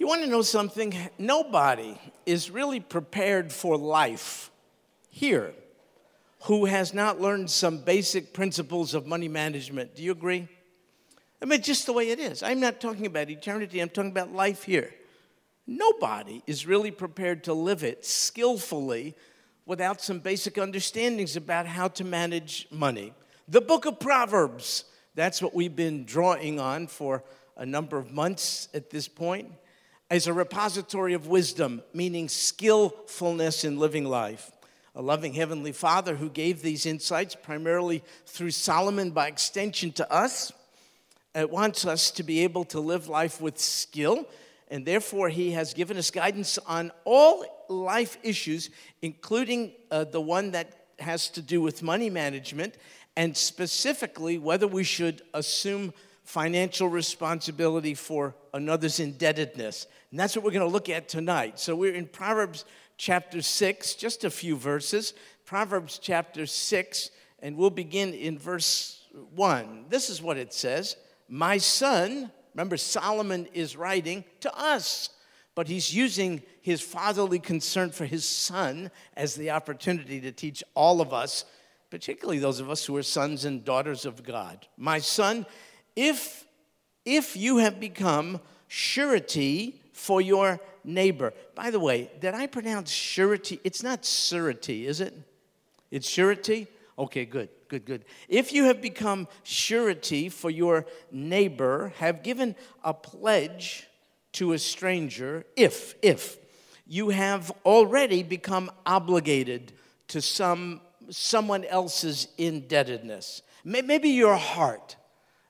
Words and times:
You 0.00 0.06
want 0.06 0.22
to 0.22 0.30
know 0.30 0.40
something? 0.40 0.96
Nobody 1.18 1.94
is 2.24 2.50
really 2.50 2.80
prepared 2.80 3.52
for 3.52 3.76
life 3.76 4.50
here 5.10 5.52
who 6.44 6.64
has 6.64 6.94
not 6.94 7.20
learned 7.20 7.50
some 7.50 7.76
basic 7.76 8.32
principles 8.32 8.94
of 8.94 9.06
money 9.06 9.28
management. 9.28 9.94
Do 9.94 10.02
you 10.02 10.12
agree? 10.12 10.48
I 11.42 11.44
mean, 11.44 11.60
just 11.60 11.84
the 11.84 11.92
way 11.92 12.08
it 12.08 12.18
is. 12.18 12.42
I'm 12.42 12.60
not 12.60 12.80
talking 12.80 13.04
about 13.04 13.28
eternity, 13.28 13.78
I'm 13.78 13.90
talking 13.90 14.10
about 14.10 14.32
life 14.32 14.62
here. 14.62 14.90
Nobody 15.66 16.42
is 16.46 16.66
really 16.66 16.90
prepared 16.90 17.44
to 17.44 17.52
live 17.52 17.84
it 17.84 18.06
skillfully 18.06 19.14
without 19.66 20.00
some 20.00 20.20
basic 20.20 20.56
understandings 20.56 21.36
about 21.36 21.66
how 21.66 21.88
to 21.88 22.04
manage 22.04 22.66
money. 22.70 23.12
The 23.48 23.60
book 23.60 23.84
of 23.84 24.00
Proverbs, 24.00 24.86
that's 25.14 25.42
what 25.42 25.54
we've 25.54 25.76
been 25.76 26.06
drawing 26.06 26.58
on 26.58 26.86
for 26.86 27.22
a 27.54 27.66
number 27.66 27.98
of 27.98 28.10
months 28.10 28.70
at 28.72 28.88
this 28.88 29.06
point 29.06 29.52
as 30.10 30.26
a 30.26 30.32
repository 30.32 31.14
of 31.14 31.28
wisdom, 31.28 31.82
meaning 31.94 32.28
skillfulness 32.28 33.64
in 33.64 33.78
living 33.78 34.04
life. 34.04 34.50
A 34.96 35.02
loving 35.02 35.34
Heavenly 35.34 35.70
Father 35.70 36.16
who 36.16 36.28
gave 36.28 36.62
these 36.62 36.84
insights 36.84 37.36
primarily 37.36 38.02
through 38.26 38.50
Solomon, 38.50 39.12
by 39.12 39.28
extension 39.28 39.92
to 39.92 40.12
us, 40.12 40.52
it 41.32 41.48
wants 41.48 41.86
us 41.86 42.10
to 42.10 42.24
be 42.24 42.42
able 42.42 42.64
to 42.64 42.80
live 42.80 43.08
life 43.08 43.40
with 43.40 43.56
skill, 43.56 44.26
and 44.68 44.84
therefore 44.84 45.28
He 45.28 45.52
has 45.52 45.74
given 45.74 45.96
us 45.96 46.10
guidance 46.10 46.58
on 46.66 46.90
all 47.04 47.44
life 47.68 48.18
issues, 48.24 48.70
including 49.02 49.72
uh, 49.92 50.04
the 50.04 50.20
one 50.20 50.50
that 50.50 50.86
has 50.98 51.28
to 51.30 51.40
do 51.40 51.62
with 51.62 51.84
money 51.84 52.10
management, 52.10 52.74
and 53.16 53.36
specifically 53.36 54.38
whether 54.38 54.66
we 54.66 54.82
should 54.82 55.22
assume 55.34 55.92
financial 56.24 56.88
responsibility 56.88 57.94
for 57.94 58.34
another's 58.52 59.00
indebtedness. 59.00 59.86
And 60.10 60.18
that's 60.18 60.34
what 60.34 60.44
we're 60.44 60.50
going 60.50 60.66
to 60.66 60.72
look 60.72 60.88
at 60.88 61.08
tonight. 61.08 61.60
So 61.60 61.76
we're 61.76 61.94
in 61.94 62.06
Proverbs 62.06 62.64
chapter 62.96 63.42
6, 63.42 63.94
just 63.94 64.24
a 64.24 64.30
few 64.30 64.56
verses. 64.56 65.14
Proverbs 65.44 66.00
chapter 66.02 66.46
6, 66.46 67.10
and 67.40 67.56
we'll 67.56 67.70
begin 67.70 68.12
in 68.12 68.38
verse 68.38 69.06
1. 69.34 69.86
This 69.88 70.10
is 70.10 70.20
what 70.20 70.36
it 70.36 70.52
says 70.52 70.96
My 71.28 71.58
son, 71.58 72.30
remember, 72.54 72.76
Solomon 72.76 73.46
is 73.54 73.76
writing 73.76 74.24
to 74.40 74.52
us, 74.58 75.10
but 75.54 75.68
he's 75.68 75.94
using 75.94 76.42
his 76.60 76.80
fatherly 76.80 77.38
concern 77.38 77.90
for 77.90 78.04
his 78.04 78.24
son 78.24 78.90
as 79.16 79.36
the 79.36 79.50
opportunity 79.50 80.20
to 80.20 80.32
teach 80.32 80.62
all 80.74 81.00
of 81.00 81.12
us, 81.12 81.44
particularly 81.88 82.40
those 82.40 82.58
of 82.58 82.68
us 82.68 82.84
who 82.84 82.96
are 82.96 83.02
sons 83.02 83.44
and 83.44 83.64
daughters 83.64 84.04
of 84.04 84.24
God. 84.24 84.66
My 84.76 84.98
son, 84.98 85.46
if, 85.94 86.44
if 87.04 87.36
you 87.36 87.58
have 87.58 87.78
become 87.78 88.40
surety 88.66 89.80
for 90.00 90.22
your 90.22 90.58
neighbor. 90.82 91.34
By 91.54 91.70
the 91.70 91.78
way, 91.78 92.10
did 92.20 92.32
I 92.32 92.46
pronounce 92.46 92.90
surety? 92.90 93.60
It's 93.62 93.82
not 93.82 94.06
surety, 94.06 94.86
is 94.86 95.02
it? 95.02 95.14
It's 95.90 96.08
surety? 96.08 96.68
Okay, 96.98 97.26
good, 97.26 97.50
good, 97.68 97.84
good. 97.84 98.06
If 98.26 98.54
you 98.54 98.64
have 98.64 98.80
become 98.80 99.28
surety 99.42 100.30
for 100.30 100.48
your 100.48 100.86
neighbor, 101.12 101.92
have 101.98 102.22
given 102.22 102.56
a 102.82 102.94
pledge 102.94 103.88
to 104.32 104.54
a 104.54 104.58
stranger, 104.58 105.44
if, 105.54 105.94
if 106.00 106.38
you 106.86 107.10
have 107.10 107.52
already 107.66 108.22
become 108.22 108.70
obligated 108.86 109.72
to 110.08 110.22
some 110.22 110.80
someone 111.10 111.64
else's 111.64 112.28
indebtedness. 112.38 113.42
Maybe 113.64 114.10
your 114.10 114.36
heart 114.36 114.96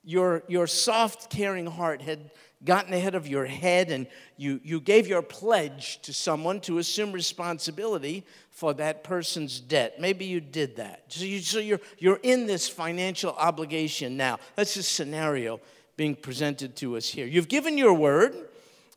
your, 0.04 0.42
your 0.48 0.66
soft, 0.66 1.30
caring 1.30 1.66
heart 1.66 2.02
had 2.02 2.30
gotten 2.64 2.92
ahead 2.92 3.14
of 3.14 3.26
your 3.26 3.46
head 3.46 3.90
and 3.90 4.06
you, 4.36 4.60
you 4.62 4.80
gave 4.80 5.06
your 5.06 5.22
pledge 5.22 6.00
to 6.02 6.12
someone 6.12 6.60
to 6.60 6.78
assume 6.78 7.12
responsibility 7.12 8.24
for 8.50 8.74
that 8.74 9.02
person's 9.02 9.60
debt. 9.60 10.00
Maybe 10.00 10.26
you 10.26 10.40
did 10.40 10.76
that. 10.76 11.04
So, 11.08 11.24
you, 11.24 11.40
so 11.40 11.58
you're, 11.58 11.80
you're 11.98 12.20
in 12.22 12.46
this 12.46 12.68
financial 12.68 13.32
obligation 13.32 14.16
now. 14.16 14.38
That's 14.56 14.76
a 14.76 14.82
scenario 14.82 15.60
being 15.96 16.14
presented 16.14 16.76
to 16.76 16.96
us 16.96 17.08
here. 17.08 17.26
You've 17.26 17.48
given 17.48 17.78
your 17.78 17.94
word, 17.94 18.34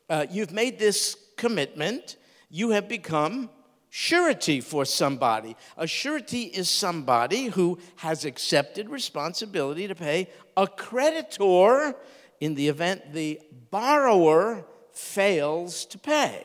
uh, 0.10 0.26
you've 0.30 0.52
made 0.52 0.80
this 0.80 1.16
commitment, 1.38 2.18
you 2.50 2.72
have 2.72 2.88
become 2.88 3.50
surety 3.90 4.60
for 4.60 4.86
somebody. 4.86 5.56
A 5.78 5.86
surety 5.86 6.44
is 6.44 6.70
somebody 6.70 7.46
who 7.46 7.78
has 7.98 8.26
accepted 8.26 8.90
responsibility 8.90 9.88
to 9.88 9.96
pay 9.96 10.30
a 10.58 10.68
creditor 10.68 11.96
in 12.44 12.56
the 12.56 12.68
event 12.68 13.14
the 13.14 13.40
borrower 13.72 14.66
fails 14.92 15.86
to 15.86 15.98
pay. 15.98 16.44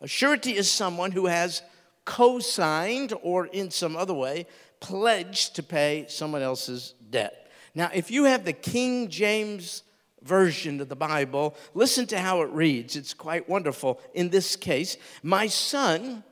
A 0.00 0.08
surety 0.08 0.56
is 0.56 0.70
someone 0.70 1.12
who 1.12 1.26
has 1.26 1.60
co 2.06 2.38
signed 2.38 3.12
or 3.22 3.44
in 3.48 3.70
some 3.70 3.94
other 3.94 4.14
way 4.14 4.46
pledged 4.80 5.54
to 5.56 5.62
pay 5.62 6.06
someone 6.08 6.40
else's 6.40 6.94
debt. 7.10 7.50
Now, 7.74 7.90
if 7.92 8.10
you 8.10 8.24
have 8.24 8.46
the 8.46 8.54
King 8.54 9.10
James 9.10 9.82
version 10.22 10.80
of 10.80 10.88
the 10.88 10.96
Bible, 10.96 11.54
listen 11.74 12.06
to 12.06 12.18
how 12.18 12.40
it 12.40 12.48
reads. 12.48 12.96
It's 12.96 13.12
quite 13.12 13.46
wonderful. 13.46 14.00
In 14.14 14.30
this 14.30 14.56
case, 14.56 14.96
my 15.22 15.46
son, 15.48 16.24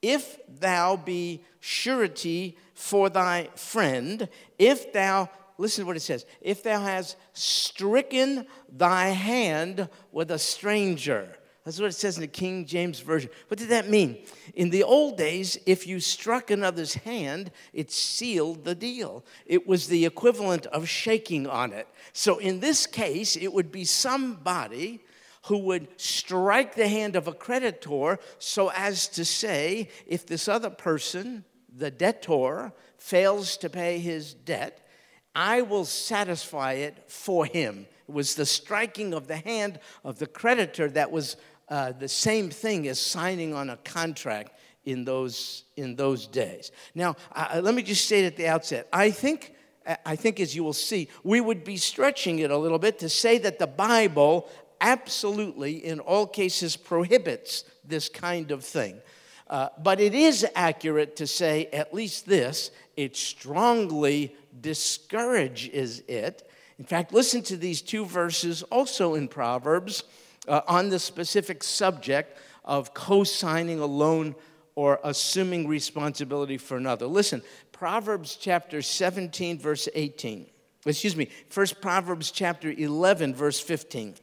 if 0.00 0.38
thou 0.48 0.94
be 0.94 1.42
surety 1.58 2.56
for 2.74 3.10
thy 3.10 3.48
friend, 3.56 4.28
if 4.60 4.92
thou, 4.92 5.28
listen 5.60 5.82
to 5.82 5.86
what 5.86 5.96
it 5.96 6.00
says, 6.00 6.24
if 6.40 6.62
thou 6.62 6.80
hast 6.80 7.16
stricken 7.32 8.46
thy 8.70 9.08
hand 9.08 9.88
with 10.10 10.30
a 10.30 10.38
stranger. 10.38 11.36
That's 11.64 11.78
what 11.78 11.90
it 11.90 11.94
says 11.94 12.16
in 12.16 12.22
the 12.22 12.28
King 12.28 12.64
James 12.64 13.00
Version. 13.00 13.30
What 13.48 13.58
did 13.58 13.68
that 13.68 13.88
mean? 13.88 14.24
In 14.54 14.70
the 14.70 14.82
old 14.82 15.18
days, 15.18 15.58
if 15.66 15.86
you 15.86 16.00
struck 16.00 16.50
another's 16.50 16.94
hand, 16.94 17.50
it 17.74 17.92
sealed 17.92 18.64
the 18.64 18.74
deal. 18.74 19.24
It 19.44 19.66
was 19.66 19.86
the 19.86 20.06
equivalent 20.06 20.64
of 20.66 20.88
shaking 20.88 21.46
on 21.46 21.72
it. 21.72 21.86
So 22.14 22.38
in 22.38 22.60
this 22.60 22.86
case, 22.86 23.36
it 23.36 23.52
would 23.52 23.70
be 23.70 23.84
somebody 23.84 25.00
who 25.44 25.58
would 25.58 25.88
strike 26.00 26.74
the 26.74 26.88
hand 26.88 27.14
of 27.14 27.28
a 27.28 27.34
creditor 27.34 28.18
so 28.38 28.70
as 28.74 29.08
to 29.08 29.24
say, 29.24 29.88
if 30.06 30.26
this 30.26 30.48
other 30.48 30.70
person, 30.70 31.44
the 31.74 31.90
debtor, 31.90 32.72
fails 32.96 33.58
to 33.58 33.68
pay 33.68 33.98
his 33.98 34.32
debt, 34.32 34.86
I 35.34 35.62
will 35.62 35.84
satisfy 35.84 36.74
it 36.74 37.04
for 37.06 37.46
him. 37.46 37.86
It 38.08 38.12
was 38.12 38.34
the 38.34 38.46
striking 38.46 39.14
of 39.14 39.26
the 39.26 39.36
hand 39.36 39.78
of 40.04 40.18
the 40.18 40.26
creditor 40.26 40.88
that 40.90 41.10
was 41.10 41.36
uh, 41.68 41.92
the 41.92 42.08
same 42.08 42.50
thing 42.50 42.88
as 42.88 43.00
signing 43.00 43.54
on 43.54 43.70
a 43.70 43.76
contract 43.78 44.52
in 44.84 45.04
those, 45.04 45.64
in 45.76 45.94
those 45.94 46.26
days. 46.26 46.72
Now, 46.94 47.14
uh, 47.32 47.60
let 47.62 47.74
me 47.74 47.82
just 47.82 48.04
state 48.04 48.24
at 48.24 48.36
the 48.36 48.48
outset 48.48 48.88
I 48.92 49.10
think 49.10 49.54
I 50.04 50.14
think, 50.14 50.40
as 50.40 50.54
you 50.54 50.62
will 50.62 50.74
see, 50.74 51.08
we 51.24 51.40
would 51.40 51.64
be 51.64 51.78
stretching 51.78 52.40
it 52.40 52.50
a 52.50 52.56
little 52.56 52.78
bit 52.78 52.98
to 52.98 53.08
say 53.08 53.38
that 53.38 53.58
the 53.58 53.66
Bible 53.66 54.48
absolutely, 54.80 55.84
in 55.84 56.00
all 56.00 56.26
cases, 56.26 56.76
prohibits 56.76 57.64
this 57.84 58.08
kind 58.08 58.50
of 58.50 58.64
thing. 58.64 59.00
Uh, 59.48 59.68
but 59.82 60.00
it 60.00 60.14
is 60.14 60.46
accurate 60.54 61.16
to 61.16 61.26
say 61.26 61.66
at 61.72 61.92
least 61.92 62.26
this 62.26 62.70
it 62.96 63.16
strongly 63.16 64.34
discourages 64.60 66.00
it. 66.08 66.48
In 66.78 66.84
fact, 66.84 67.12
listen 67.12 67.42
to 67.42 67.56
these 67.56 67.82
two 67.82 68.04
verses 68.04 68.62
also 68.64 69.14
in 69.14 69.28
Proverbs 69.28 70.04
uh, 70.48 70.62
on 70.66 70.88
the 70.88 70.98
specific 70.98 71.62
subject 71.62 72.38
of 72.64 72.94
co 72.94 73.24
signing 73.24 73.80
a 73.80 73.86
loan 73.86 74.34
or 74.74 75.00
assuming 75.04 75.68
responsibility 75.68 76.56
for 76.56 76.76
another. 76.76 77.06
Listen, 77.06 77.42
Proverbs 77.72 78.36
chapter 78.36 78.82
17, 78.82 79.58
verse 79.58 79.88
18. 79.94 80.46
Excuse 80.86 81.16
me, 81.16 81.28
First 81.48 81.80
Proverbs 81.80 82.30
chapter 82.30 82.70
11, 82.70 83.34
verse 83.34 83.60
15. 83.60 84.14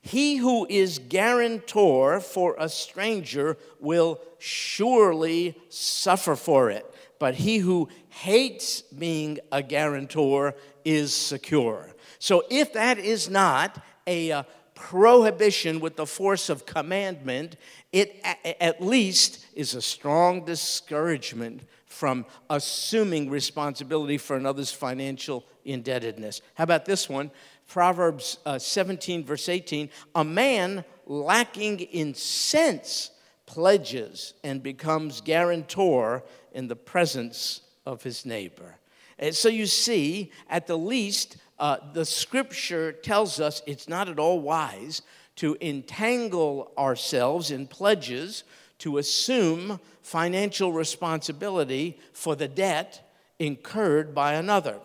He 0.00 0.36
who 0.36 0.66
is 0.68 0.98
guarantor 0.98 2.20
for 2.20 2.56
a 2.58 2.68
stranger 2.68 3.56
will 3.80 4.20
surely 4.38 5.56
suffer 5.68 6.36
for 6.36 6.70
it, 6.70 6.86
but 7.18 7.34
he 7.34 7.58
who 7.58 7.88
hates 8.08 8.82
being 8.82 9.38
a 9.52 9.62
guarantor 9.62 10.54
is 10.84 11.14
secure. 11.14 11.94
So, 12.18 12.44
if 12.50 12.72
that 12.72 12.98
is 12.98 13.28
not 13.28 13.82
a 14.06 14.32
uh, 14.32 14.42
prohibition 14.74 15.80
with 15.80 15.96
the 15.96 16.06
force 16.06 16.48
of 16.48 16.64
commandment, 16.64 17.56
it 17.92 18.24
at 18.60 18.80
least 18.80 19.44
is 19.54 19.74
a 19.74 19.82
strong 19.82 20.44
discouragement 20.44 21.62
from 21.86 22.24
assuming 22.48 23.28
responsibility 23.28 24.18
for 24.18 24.36
another's 24.36 24.70
financial 24.70 25.44
indebtedness. 25.64 26.40
How 26.54 26.64
about 26.64 26.84
this 26.84 27.08
one? 27.08 27.30
Proverbs 27.66 28.38
uh, 28.46 28.58
17, 28.58 29.24
verse 29.24 29.48
18 29.48 29.90
a 30.14 30.24
man 30.24 30.84
lacking 31.06 31.80
in 31.80 32.14
sense 32.14 33.10
pledges 33.46 34.34
and 34.44 34.62
becomes 34.62 35.20
guarantor 35.22 36.22
in 36.58 36.66
the 36.66 36.74
presence 36.74 37.60
of 37.86 38.02
his 38.02 38.26
neighbor. 38.26 38.74
And 39.16 39.32
so 39.32 39.48
you 39.48 39.64
see, 39.64 40.32
at 40.50 40.66
the 40.66 40.76
least, 40.76 41.36
uh, 41.60 41.76
the 41.92 42.04
scripture 42.04 42.90
tells 42.90 43.38
us 43.38 43.62
it's 43.64 43.88
not 43.88 44.08
at 44.08 44.18
all 44.18 44.40
wise 44.40 45.02
to 45.36 45.56
entangle 45.60 46.72
ourselves 46.76 47.52
in 47.52 47.68
pledges 47.68 48.42
to 48.78 48.98
assume 48.98 49.78
financial 50.02 50.72
responsibility 50.72 51.96
for 52.12 52.34
the 52.34 52.48
debt 52.48 53.08
incurred 53.38 54.12
by 54.12 54.32
another. 54.32 54.80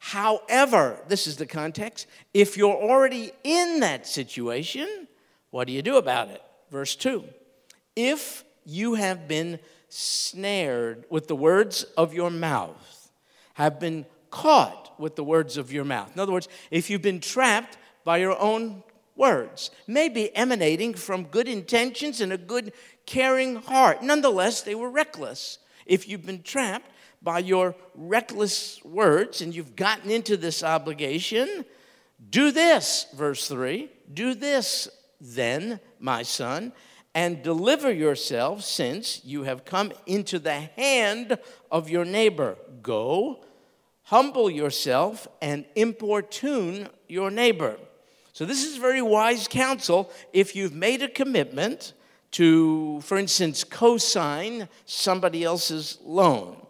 However, 0.00 1.00
this 1.08 1.26
is 1.26 1.38
the 1.38 1.46
context, 1.46 2.06
if 2.34 2.58
you're 2.58 2.76
already 2.76 3.32
in 3.44 3.80
that 3.80 4.06
situation, 4.06 5.08
what 5.48 5.68
do 5.68 5.72
you 5.72 5.80
do 5.80 5.96
about 5.96 6.28
it? 6.28 6.42
Verse 6.70 6.94
2 6.94 7.24
If 7.96 8.44
you 8.66 8.96
have 8.96 9.26
been 9.26 9.58
snared 9.94 11.04
with 11.08 11.28
the 11.28 11.36
words 11.36 11.84
of 11.96 12.12
your 12.12 12.30
mouth, 12.30 13.10
have 13.54 13.78
been 13.78 14.04
caught 14.30 14.92
with 14.98 15.14
the 15.14 15.22
words 15.22 15.56
of 15.56 15.72
your 15.72 15.84
mouth. 15.84 16.10
In 16.14 16.20
other 16.20 16.32
words, 16.32 16.48
if 16.70 16.90
you've 16.90 17.02
been 17.02 17.20
trapped 17.20 17.78
by 18.02 18.16
your 18.16 18.38
own 18.40 18.82
words, 19.14 19.70
maybe 19.86 20.34
emanating 20.34 20.94
from 20.94 21.24
good 21.24 21.48
intentions 21.48 22.20
and 22.20 22.32
a 22.32 22.38
good, 22.38 22.72
caring 23.06 23.56
heart, 23.56 24.02
nonetheless, 24.02 24.62
they 24.62 24.74
were 24.74 24.90
reckless. 24.90 25.58
If 25.86 26.08
you've 26.08 26.26
been 26.26 26.42
trapped 26.42 26.90
by 27.22 27.38
your 27.38 27.76
reckless 27.94 28.84
words 28.84 29.40
and 29.42 29.54
you've 29.54 29.76
gotten 29.76 30.10
into 30.10 30.36
this 30.36 30.64
obligation, 30.64 31.64
do 32.30 32.50
this, 32.50 33.06
verse 33.14 33.46
3 33.48 33.90
do 34.12 34.34
this 34.34 34.88
then, 35.20 35.80
my 35.98 36.22
son, 36.22 36.72
and 37.14 37.42
deliver 37.42 37.92
yourself 37.92 38.62
since 38.62 39.24
you 39.24 39.44
have 39.44 39.64
come 39.64 39.92
into 40.06 40.38
the 40.38 40.60
hand 40.76 41.38
of 41.70 41.88
your 41.88 42.04
neighbor. 42.04 42.56
Go, 42.82 43.44
humble 44.02 44.50
yourself, 44.50 45.28
and 45.40 45.64
importune 45.76 46.88
your 47.08 47.30
neighbor. 47.30 47.76
So, 48.32 48.44
this 48.44 48.64
is 48.64 48.78
very 48.78 49.00
wise 49.00 49.46
counsel 49.46 50.10
if 50.32 50.56
you've 50.56 50.74
made 50.74 51.02
a 51.02 51.08
commitment 51.08 51.92
to, 52.32 53.00
for 53.02 53.16
instance, 53.16 53.62
co 53.62 53.96
sign 53.96 54.68
somebody 54.86 55.44
else's 55.44 55.98
loan. 56.02 56.63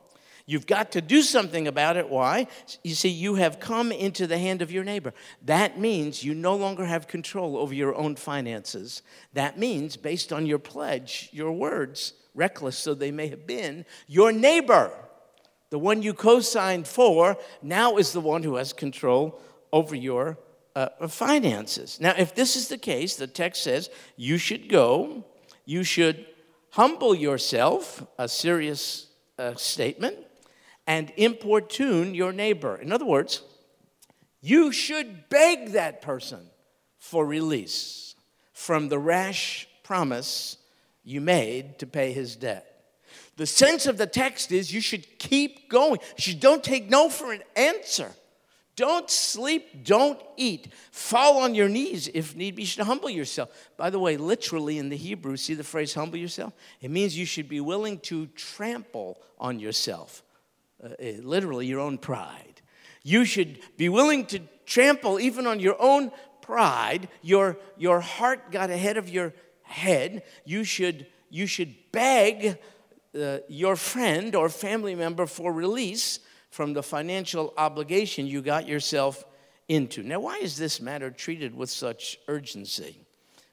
You've 0.46 0.66
got 0.66 0.92
to 0.92 1.00
do 1.00 1.22
something 1.22 1.66
about 1.66 1.96
it. 1.96 2.10
Why? 2.10 2.48
You 2.82 2.94
see, 2.94 3.08
you 3.08 3.36
have 3.36 3.60
come 3.60 3.90
into 3.90 4.26
the 4.26 4.36
hand 4.36 4.60
of 4.60 4.70
your 4.70 4.84
neighbor. 4.84 5.14
That 5.42 5.78
means 5.80 6.22
you 6.22 6.34
no 6.34 6.54
longer 6.54 6.84
have 6.84 7.08
control 7.08 7.56
over 7.56 7.72
your 7.72 7.94
own 7.94 8.16
finances. 8.16 9.02
That 9.32 9.58
means, 9.58 9.96
based 9.96 10.34
on 10.34 10.44
your 10.44 10.58
pledge, 10.58 11.30
your 11.32 11.52
words, 11.52 12.12
reckless 12.34 12.84
though 12.84 12.94
they 12.94 13.10
may 13.10 13.28
have 13.28 13.46
been, 13.46 13.86
your 14.06 14.32
neighbor, 14.32 14.90
the 15.70 15.78
one 15.78 16.02
you 16.02 16.12
co 16.12 16.40
signed 16.40 16.86
for, 16.86 17.38
now 17.62 17.96
is 17.96 18.12
the 18.12 18.20
one 18.20 18.42
who 18.42 18.56
has 18.56 18.74
control 18.74 19.40
over 19.72 19.96
your 19.96 20.38
uh, 20.76 21.08
finances. 21.08 21.98
Now, 22.00 22.12
if 22.18 22.34
this 22.34 22.54
is 22.54 22.68
the 22.68 22.76
case, 22.76 23.16
the 23.16 23.26
text 23.26 23.62
says 23.62 23.88
you 24.16 24.36
should 24.36 24.68
go, 24.68 25.24
you 25.64 25.84
should 25.84 26.26
humble 26.68 27.14
yourself, 27.14 28.06
a 28.18 28.28
serious 28.28 29.06
uh, 29.38 29.54
statement 29.54 30.18
and 30.86 31.12
importune 31.16 32.14
your 32.14 32.32
neighbor. 32.32 32.76
In 32.76 32.92
other 32.92 33.04
words, 33.04 33.42
you 34.40 34.72
should 34.72 35.28
beg 35.28 35.72
that 35.72 36.02
person 36.02 36.40
for 36.98 37.24
release 37.24 38.14
from 38.52 38.88
the 38.88 38.98
rash 38.98 39.66
promise 39.82 40.58
you 41.02 41.20
made 41.20 41.78
to 41.78 41.86
pay 41.86 42.12
his 42.12 42.36
debt. 42.36 42.70
The 43.36 43.46
sense 43.46 43.86
of 43.86 43.98
the 43.98 44.06
text 44.06 44.52
is 44.52 44.72
you 44.72 44.80
should 44.80 45.18
keep 45.18 45.68
going. 45.68 45.98
You 46.18 46.34
don't 46.34 46.62
take 46.62 46.88
no 46.88 47.08
for 47.08 47.32
an 47.32 47.42
answer. 47.56 48.10
Don't 48.76 49.08
sleep, 49.08 49.84
don't 49.84 50.20
eat. 50.36 50.72
Fall 50.90 51.38
on 51.38 51.54
your 51.54 51.68
knees 51.68 52.08
if 52.12 52.34
need 52.34 52.56
be. 52.56 52.62
You 52.62 52.66
should 52.66 52.84
humble 52.84 53.10
yourself. 53.10 53.50
By 53.76 53.90
the 53.90 54.00
way, 54.00 54.16
literally 54.16 54.78
in 54.78 54.88
the 54.88 54.96
Hebrew, 54.96 55.36
see 55.36 55.54
the 55.54 55.64
phrase 55.64 55.94
humble 55.94 56.18
yourself? 56.18 56.52
It 56.80 56.90
means 56.90 57.16
you 57.16 57.24
should 57.24 57.48
be 57.48 57.60
willing 57.60 57.98
to 58.00 58.26
trample 58.28 59.20
on 59.38 59.60
yourself 59.60 60.22
uh, 60.84 60.88
eh, 60.98 61.16
literally 61.22 61.66
your 61.66 61.80
own 61.80 61.98
pride. 61.98 62.60
You 63.02 63.24
should 63.24 63.58
be 63.76 63.88
willing 63.88 64.26
to 64.26 64.40
trample 64.66 65.20
even 65.20 65.46
on 65.46 65.60
your 65.60 65.76
own 65.80 66.10
pride. 66.40 67.08
Your, 67.22 67.56
your 67.76 68.00
heart 68.00 68.50
got 68.50 68.70
ahead 68.70 68.96
of 68.96 69.08
your 69.08 69.32
head. 69.62 70.22
You 70.44 70.64
should, 70.64 71.06
you 71.30 71.46
should 71.46 71.74
beg 71.92 72.58
uh, 73.18 73.38
your 73.48 73.76
friend 73.76 74.34
or 74.34 74.48
family 74.48 74.94
member 74.94 75.26
for 75.26 75.52
release 75.52 76.20
from 76.50 76.72
the 76.72 76.82
financial 76.82 77.52
obligation 77.56 78.26
you 78.26 78.42
got 78.42 78.68
yourself 78.68 79.24
into. 79.68 80.02
Now, 80.02 80.20
why 80.20 80.36
is 80.38 80.56
this 80.56 80.80
matter 80.80 81.10
treated 81.10 81.54
with 81.54 81.70
such 81.70 82.18
urgency? 82.28 83.00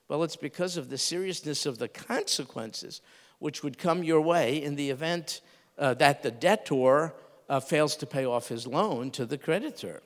Well, 0.08 0.24
it's 0.24 0.36
because 0.36 0.78
of 0.78 0.90
the 0.90 0.98
seriousness 0.98 1.66
of 1.66 1.78
the 1.78 1.88
consequences 1.88 3.02
which 3.40 3.64
would 3.64 3.78
come 3.78 4.04
your 4.04 4.22
way 4.22 4.62
in 4.62 4.76
the 4.76 4.90
event 4.90 5.42
uh, 5.78 5.94
that 5.96 6.22
the 6.22 6.32
debtor 6.32 7.14
uh, 7.52 7.60
fails 7.60 7.98
to 7.98 8.06
pay 8.06 8.26
off 8.26 8.48
his 8.48 8.66
loan 8.66 9.12
to 9.12 9.26
the 9.26 9.38
creditor. 9.38 10.02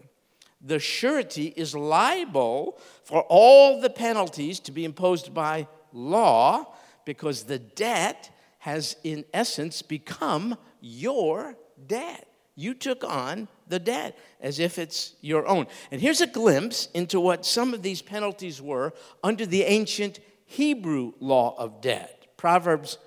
The 0.61 0.79
surety 0.79 1.53
is 1.55 1.75
liable 1.75 2.81
for 3.03 3.21
all 3.29 3.79
the 3.79 3.89
penalties 3.91 4.59
to 4.61 4.71
be 4.71 4.83
imposed 4.83 5.31
by 5.31 5.67
law 5.93 6.73
because 7.05 7.43
the 7.43 7.59
debt 7.59 8.31
has, 8.57 8.95
in 9.03 9.25
essence, 9.31 9.83
become 9.83 10.57
your 10.81 11.55
debt. 11.85 12.27
You 12.55 12.73
took 12.73 13.03
on 13.03 13.47
the 13.67 13.77
debt 13.77 14.17
as 14.41 14.57
if 14.57 14.79
it's 14.79 15.13
your 15.21 15.45
own. 15.45 15.67
And 15.91 16.01
here's 16.01 16.21
a 16.21 16.27
glimpse 16.27 16.87
into 16.95 17.19
what 17.19 17.45
some 17.45 17.75
of 17.75 17.83
these 17.83 18.01
penalties 18.01 18.59
were 18.59 18.91
under 19.23 19.45
the 19.45 19.61
ancient 19.61 20.19
Hebrew 20.45 21.13
law 21.19 21.53
of 21.59 21.79
debt. 21.79 22.25
Proverbs 22.37 22.97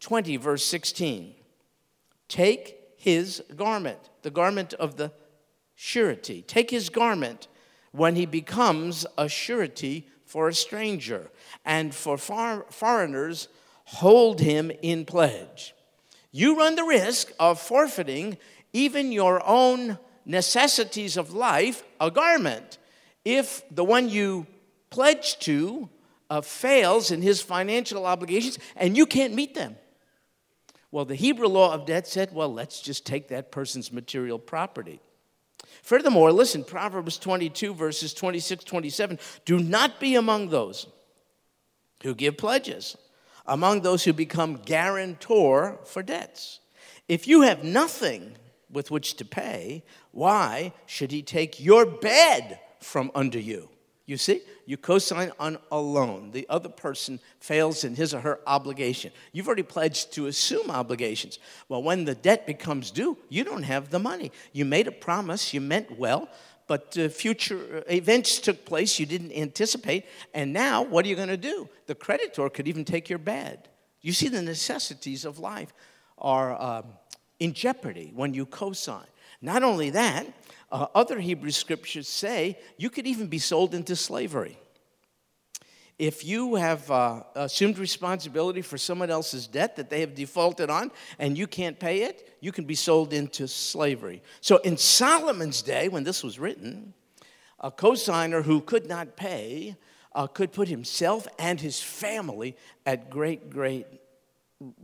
20, 0.00 0.38
verse 0.38 0.64
16. 0.64 1.36
Take 2.26 2.75
his 3.06 3.40
garment, 3.54 4.10
the 4.22 4.32
garment 4.32 4.74
of 4.74 4.96
the 4.96 5.12
surety. 5.76 6.42
Take 6.42 6.70
his 6.72 6.88
garment 6.88 7.46
when 7.92 8.16
he 8.16 8.26
becomes 8.26 9.06
a 9.16 9.28
surety 9.28 10.08
for 10.24 10.48
a 10.48 10.52
stranger, 10.52 11.30
and 11.64 11.94
for 11.94 12.18
far, 12.18 12.66
foreigners, 12.68 13.46
hold 13.84 14.40
him 14.40 14.72
in 14.82 15.04
pledge. 15.04 15.72
You 16.32 16.58
run 16.58 16.74
the 16.74 16.82
risk 16.82 17.30
of 17.38 17.60
forfeiting 17.60 18.38
even 18.72 19.12
your 19.12 19.40
own 19.46 19.98
necessities 20.24 21.16
of 21.16 21.32
life, 21.32 21.84
a 22.00 22.10
garment, 22.10 22.78
if 23.24 23.62
the 23.70 23.84
one 23.84 24.08
you 24.08 24.48
pledge 24.90 25.38
to 25.38 25.88
uh, 26.28 26.40
fails 26.40 27.12
in 27.12 27.22
his 27.22 27.40
financial 27.40 28.04
obligations 28.04 28.58
and 28.74 28.96
you 28.96 29.06
can't 29.06 29.32
meet 29.32 29.54
them. 29.54 29.76
Well, 30.96 31.04
the 31.04 31.14
Hebrew 31.14 31.48
law 31.48 31.74
of 31.74 31.84
debt 31.84 32.06
said, 32.06 32.32
well, 32.32 32.50
let's 32.50 32.80
just 32.80 33.04
take 33.04 33.28
that 33.28 33.52
person's 33.52 33.92
material 33.92 34.38
property. 34.38 34.98
Furthermore, 35.82 36.32
listen, 36.32 36.64
Proverbs 36.64 37.18
22, 37.18 37.74
verses 37.74 38.14
26, 38.14 38.64
27 38.64 39.18
do 39.44 39.58
not 39.58 40.00
be 40.00 40.14
among 40.14 40.48
those 40.48 40.86
who 42.02 42.14
give 42.14 42.38
pledges, 42.38 42.96
among 43.44 43.82
those 43.82 44.04
who 44.04 44.14
become 44.14 44.62
guarantor 44.64 45.80
for 45.84 46.02
debts. 46.02 46.60
If 47.08 47.28
you 47.28 47.42
have 47.42 47.62
nothing 47.62 48.34
with 48.70 48.90
which 48.90 49.16
to 49.16 49.26
pay, 49.26 49.84
why 50.12 50.72
should 50.86 51.12
he 51.12 51.20
take 51.20 51.60
your 51.60 51.84
bed 51.84 52.58
from 52.80 53.10
under 53.14 53.38
you? 53.38 53.68
You 54.06 54.16
see, 54.16 54.42
you 54.66 54.76
co 54.76 54.98
sign 54.98 55.32
on 55.40 55.58
a 55.72 55.80
loan. 55.80 56.30
The 56.30 56.46
other 56.48 56.68
person 56.68 57.18
fails 57.40 57.82
in 57.82 57.96
his 57.96 58.14
or 58.14 58.20
her 58.20 58.40
obligation. 58.46 59.10
You've 59.32 59.48
already 59.48 59.64
pledged 59.64 60.12
to 60.12 60.26
assume 60.26 60.70
obligations. 60.70 61.40
Well, 61.68 61.82
when 61.82 62.04
the 62.04 62.14
debt 62.14 62.46
becomes 62.46 62.92
due, 62.92 63.18
you 63.28 63.42
don't 63.42 63.64
have 63.64 63.90
the 63.90 63.98
money. 63.98 64.30
You 64.52 64.64
made 64.64 64.86
a 64.86 64.92
promise, 64.92 65.52
you 65.52 65.60
meant 65.60 65.98
well, 65.98 66.28
but 66.68 66.96
uh, 66.96 67.08
future 67.08 67.84
events 67.88 68.38
took 68.38 68.64
place 68.64 69.00
you 69.00 69.06
didn't 69.06 69.32
anticipate. 69.32 70.04
And 70.32 70.52
now, 70.52 70.82
what 70.82 71.04
are 71.04 71.08
you 71.08 71.16
going 71.16 71.28
to 71.28 71.36
do? 71.36 71.68
The 71.86 71.96
creditor 71.96 72.48
could 72.48 72.68
even 72.68 72.84
take 72.84 73.08
your 73.08 73.18
bed. 73.18 73.68
You 74.02 74.12
see, 74.12 74.28
the 74.28 74.42
necessities 74.42 75.24
of 75.24 75.40
life 75.40 75.72
are 76.16 76.60
um, 76.62 76.84
in 77.40 77.54
jeopardy 77.54 78.12
when 78.14 78.34
you 78.34 78.46
co 78.46 78.72
sign. 78.72 79.06
Not 79.40 79.62
only 79.62 79.90
that, 79.90 80.26
uh, 80.70 80.86
other 80.94 81.20
Hebrew 81.20 81.50
scriptures 81.50 82.08
say 82.08 82.58
you 82.76 82.90
could 82.90 83.06
even 83.06 83.28
be 83.28 83.38
sold 83.38 83.74
into 83.74 83.96
slavery. 83.96 84.58
If 85.98 86.26
you 86.26 86.56
have 86.56 86.90
uh, 86.90 87.22
assumed 87.34 87.78
responsibility 87.78 88.60
for 88.60 88.76
someone 88.76 89.10
else's 89.10 89.46
debt 89.46 89.76
that 89.76 89.88
they 89.88 90.00
have 90.00 90.14
defaulted 90.14 90.68
on 90.68 90.90
and 91.18 91.38
you 91.38 91.46
can't 91.46 91.78
pay 91.78 92.02
it, 92.02 92.36
you 92.40 92.52
can 92.52 92.64
be 92.64 92.74
sold 92.74 93.14
into 93.14 93.48
slavery. 93.48 94.22
So 94.42 94.58
in 94.58 94.76
Solomon's 94.76 95.62
day, 95.62 95.88
when 95.88 96.04
this 96.04 96.22
was 96.22 96.38
written, 96.38 96.92
a 97.60 97.70
cosigner 97.70 98.42
who 98.42 98.60
could 98.60 98.86
not 98.86 99.16
pay 99.16 99.76
uh, 100.14 100.26
could 100.26 100.52
put 100.52 100.68
himself 100.68 101.26
and 101.38 101.60
his 101.60 101.80
family 101.80 102.56
at 102.84 103.08
great, 103.08 103.48
great 103.50 103.86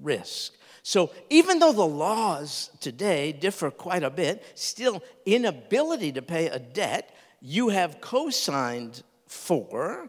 risk. 0.00 0.54
So 0.82 1.10
even 1.30 1.60
though 1.60 1.72
the 1.72 1.86
laws 1.86 2.70
today 2.80 3.32
differ 3.32 3.70
quite 3.70 4.02
a 4.02 4.10
bit, 4.10 4.44
still 4.54 5.02
inability 5.24 6.12
to 6.12 6.22
pay 6.22 6.48
a 6.48 6.58
debt 6.58 7.14
you 7.40 7.70
have 7.70 8.00
co-signed 8.00 9.02
for 9.26 10.08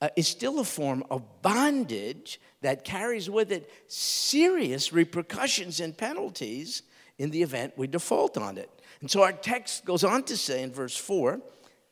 uh, 0.00 0.08
is 0.16 0.26
still 0.26 0.58
a 0.58 0.64
form 0.64 1.04
of 1.10 1.42
bondage 1.42 2.40
that 2.62 2.84
carries 2.84 3.30
with 3.30 3.52
it 3.52 3.70
serious 3.86 4.92
repercussions 4.92 5.80
and 5.80 5.96
penalties 5.96 6.82
in 7.18 7.30
the 7.30 7.42
event 7.42 7.74
we 7.76 7.86
default 7.86 8.36
on 8.36 8.58
it. 8.58 8.70
And 9.00 9.10
so 9.10 9.22
our 9.22 9.32
text 9.32 9.84
goes 9.84 10.02
on 10.02 10.24
to 10.24 10.36
say 10.36 10.62
in 10.62 10.72
verse 10.72 10.96
4 10.96 11.40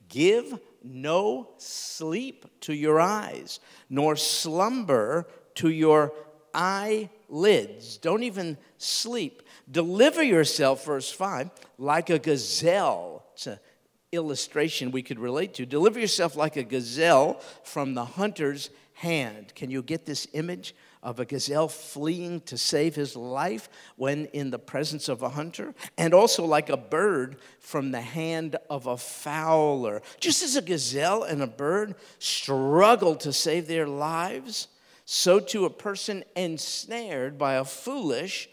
Give 0.09 0.59
no 0.83 1.51
sleep 1.59 2.47
to 2.63 2.75
your 2.75 3.01
eyes, 3.01 3.61
nor 3.89 4.17
slumber 4.17 5.29
to 5.57 5.69
your 5.69 6.13
eyelids. 6.55 7.97
Don't 7.99 8.23
even 8.23 8.57
sleep. 8.79 9.43
Deliver 9.71 10.23
yourself, 10.23 10.85
verse 10.85 11.11
5, 11.11 11.51
like 11.79 12.11
a 12.11 12.19
gazelle. 12.19 13.25
It's 13.35 13.47
an 13.47 13.59
illustration 14.13 14.91
we 14.91 15.03
could 15.03 15.19
relate 15.19 15.55
to. 15.55 15.67
Deliver 15.67 16.01
yourself 16.01 16.37
like 16.37 16.57
a 16.57 16.65
gazelle 16.65 17.41
from 17.65 17.95
the 17.95 18.05
hunter's 18.05 18.71
hand. 18.95 19.55
Can 19.55 19.71
you 19.71 19.83
get 19.83 20.07
this 20.07 20.27
image? 20.33 20.75
of 21.03 21.19
a 21.19 21.25
gazelle 21.25 21.69
fleeing 21.69 22.41
to 22.43 22.59
save 22.59 22.95
his 22.95 23.17
life 23.17 23.69
when 23.97 24.27
in 24.27 24.51
the 24.51 24.59
presence 24.59 25.09
of 25.09 25.23
a 25.23 25.31
hunter, 25.31 25.75
and 25.97 26.13
also 26.13 26.45
like 26.45 26.69
a 26.69 26.77
bird 26.77 27.37
from 27.59 27.91
the 27.91 28.01
hand 28.01 28.57
of 28.69 28.87
a 28.87 28.97
fowler. 28.97 30.03
Just 30.19 30.43
as 30.43 30.57
a 30.57 30.63
gazelle 30.63 31.23
and 31.23 31.43
a 31.43 31.47
bird 31.47 31.95
struggle 32.19 33.17
to 33.17 33.33
save 33.33 33.67
their 33.67 33.87
lives, 33.87 34.69
so 35.13 35.41
too 35.41 35.65
a 35.65 35.71
person 35.71 36.23
ensnared 36.37 37.37
by 37.37 37.55
a 37.55 37.65
foolish 37.65 38.49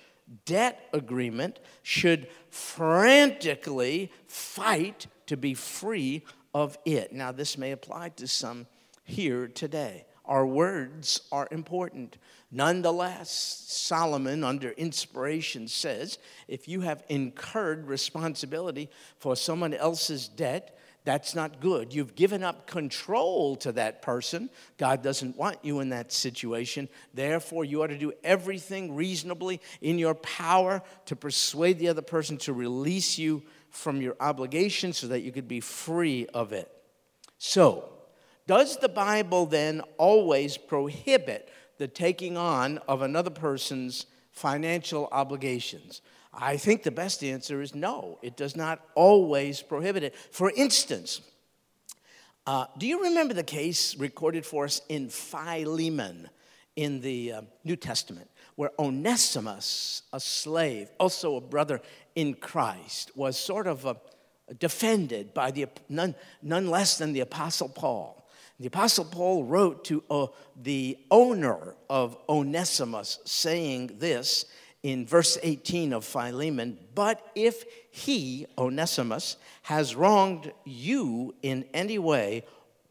debt 0.45 0.89
agreement 0.91 1.59
should 1.83 2.27
frantically 2.49 4.11
fight 4.25 5.05
to 5.27 5.37
be 5.37 5.53
free 5.53 6.23
of 6.55 6.75
it. 6.83 7.13
Now, 7.13 7.31
this 7.31 7.59
may 7.59 7.73
apply 7.73 8.09
to 8.09 8.27
some 8.27 8.65
here 9.03 9.47
today. 9.47 10.05
Our 10.25 10.47
words 10.47 11.21
are 11.31 11.47
important. 11.51 12.17
Nonetheless, 12.51 13.29
Solomon, 13.67 14.43
under 14.43 14.71
inspiration, 14.71 15.67
says 15.67 16.17
if 16.47 16.67
you 16.67 16.81
have 16.81 17.03
incurred 17.07 17.85
responsibility 17.85 18.89
for 19.19 19.35
someone 19.35 19.75
else's 19.75 20.27
debt, 20.27 20.75
that's 21.07 21.33
not 21.33 21.61
good. 21.61 21.93
You've 21.93 22.15
given 22.15 22.43
up 22.43 22.67
control 22.67 23.55
to 23.57 23.71
that 23.71 24.01
person. 24.01 24.49
God 24.77 25.01
doesn't 25.01 25.37
want 25.37 25.55
you 25.63 25.79
in 25.79 25.87
that 25.91 26.11
situation. 26.11 26.89
Therefore, 27.13 27.63
you 27.63 27.81
ought 27.81 27.87
to 27.87 27.97
do 27.97 28.11
everything 28.25 28.93
reasonably 28.93 29.61
in 29.79 29.99
your 29.99 30.15
power 30.15 30.81
to 31.05 31.15
persuade 31.15 31.79
the 31.79 31.87
other 31.87 32.01
person 32.01 32.35
to 32.39 32.51
release 32.51 33.17
you 33.17 33.41
from 33.69 34.01
your 34.01 34.17
obligation 34.19 34.91
so 34.91 35.07
that 35.07 35.21
you 35.21 35.31
could 35.31 35.47
be 35.47 35.61
free 35.61 36.27
of 36.33 36.51
it. 36.51 36.69
So, 37.37 37.87
does 38.45 38.75
the 38.75 38.89
Bible 38.89 39.45
then 39.45 39.83
always 39.97 40.57
prohibit 40.57 41.47
the 41.77 41.87
taking 41.87 42.35
on 42.35 42.79
of 42.79 43.01
another 43.01 43.29
person's 43.29 44.07
financial 44.33 45.07
obligations? 45.13 46.01
I 46.33 46.57
think 46.57 46.83
the 46.83 46.91
best 46.91 47.23
answer 47.23 47.61
is 47.61 47.73
no, 47.73 48.19
it 48.21 48.37
does 48.37 48.55
not 48.55 48.81
always 48.95 49.61
prohibit 49.61 50.03
it. 50.03 50.15
For 50.31 50.51
instance, 50.55 51.21
uh, 52.45 52.65
do 52.77 52.87
you 52.87 53.03
remember 53.03 53.33
the 53.33 53.43
case 53.43 53.95
recorded 53.97 54.45
for 54.45 54.65
us 54.65 54.81
in 54.87 55.09
Philemon 55.09 56.29
in 56.75 57.01
the 57.01 57.33
uh, 57.33 57.41
New 57.63 57.75
Testament, 57.75 58.29
where 58.55 58.71
Onesimus, 58.79 60.03
a 60.13 60.19
slave, 60.19 60.89
also 60.99 61.35
a 61.35 61.41
brother 61.41 61.81
in 62.15 62.33
Christ, 62.35 63.11
was 63.17 63.37
sort 63.37 63.67
of 63.67 63.85
uh, 63.85 63.95
defended 64.59 65.33
by 65.33 65.51
the, 65.51 65.65
none, 65.89 66.15
none 66.41 66.69
less 66.69 66.97
than 66.97 67.13
the 67.13 67.19
Apostle 67.19 67.67
Paul? 67.67 68.29
The 68.59 68.67
Apostle 68.67 69.05
Paul 69.05 69.43
wrote 69.43 69.83
to 69.85 70.03
uh, 70.09 70.27
the 70.55 70.97
owner 71.11 71.75
of 71.89 72.17
Onesimus, 72.29 73.19
saying 73.25 73.97
this 73.99 74.45
in 74.87 75.05
verse 75.05 75.37
18 75.43 75.91
of 75.91 76.05
Philemon 76.05 76.79
But 76.95 77.21
if 77.35 77.65
he, 77.91 78.47
Onesimus, 78.57 79.35
has 79.63 79.95
wronged 79.95 80.53
you 80.63 81.35
in 81.43 81.65
any 81.73 81.99
way 81.99 82.45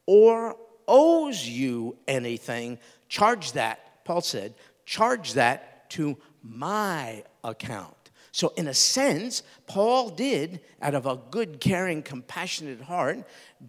or 0.04 0.56
owes 0.86 1.48
you 1.48 1.96
anything, 2.06 2.78
charge 3.08 3.52
that, 3.52 4.04
Paul 4.04 4.20
said, 4.20 4.52
charge 4.84 5.32
that 5.32 5.88
to 5.90 6.18
my 6.42 7.24
account. 7.42 8.05
So, 8.36 8.52
in 8.54 8.68
a 8.68 8.74
sense, 8.74 9.42
Paul 9.66 10.10
did, 10.10 10.60
out 10.82 10.94
of 10.94 11.06
a 11.06 11.18
good, 11.30 11.58
caring, 11.58 12.02
compassionate 12.02 12.82
heart, 12.82 13.24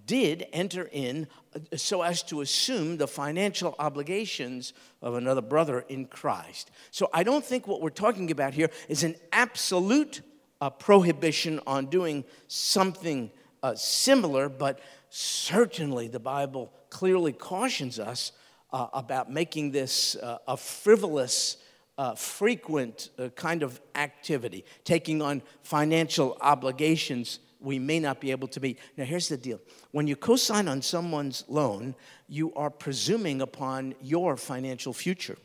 did 0.05 0.45
enter 0.51 0.89
in 0.91 1.29
uh, 1.55 1.77
so 1.77 2.01
as 2.01 2.21
to 2.24 2.41
assume 2.41 2.97
the 2.97 3.07
financial 3.07 3.75
obligations 3.79 4.74
of 5.01 5.15
another 5.15 5.39
brother 5.39 5.86
in 5.88 6.03
Christ. 6.03 6.69
So, 6.91 7.09
I 7.13 7.24
don't 7.24 7.45
think 7.45 7.65
what 7.65 7.79
we're 7.79 7.91
talking 7.91 8.29
about 8.29 8.53
here 8.53 8.69
is 8.89 9.05
an 9.05 9.15
absolute 9.31 10.19
uh, 10.59 10.69
prohibition 10.69 11.62
on 11.65 11.86
doing 11.86 12.25
something 12.50 13.31
uh, 13.63 13.74
similar, 13.75 14.50
but 14.50 14.81
certainly 15.09 16.09
the 16.09 16.19
Bible 16.19 16.74
clearly 16.89 17.31
cautions 17.31 18.00
us 18.00 18.33
uh, 18.74 18.88
about 18.91 19.31
making 19.31 19.71
this 19.71 20.17
uh, 20.17 20.39
a 20.45 20.57
frivolous 20.57 21.55
uh, 21.98 22.16
frequent 22.16 23.10
uh, 23.18 23.30
kind 23.30 23.63
of 23.63 23.82
activity, 23.96 24.63
taking 24.84 25.22
on 25.22 25.42
financial 25.63 26.38
obligations 26.42 27.39
we 27.60 27.80
may 27.80 28.00
not 28.00 28.22
be 28.22 28.32
able 28.32 28.48
to 28.48 28.60
meet. 28.60 28.80
Now, 28.98 29.06
here's 29.06 29.30
the 29.30 29.38
deal 29.38 29.60
when 29.92 30.08
you 30.08 30.16
co 30.16 30.36
sign 30.36 30.68
on 30.68 30.82
someone's 30.82 31.44
loan, 31.48 31.96
you 32.27 32.54
are 32.54 32.70
presuming 32.70 33.42
upon 33.42 33.96
your 34.01 34.38
financial 34.38 34.94
future. 34.94 35.38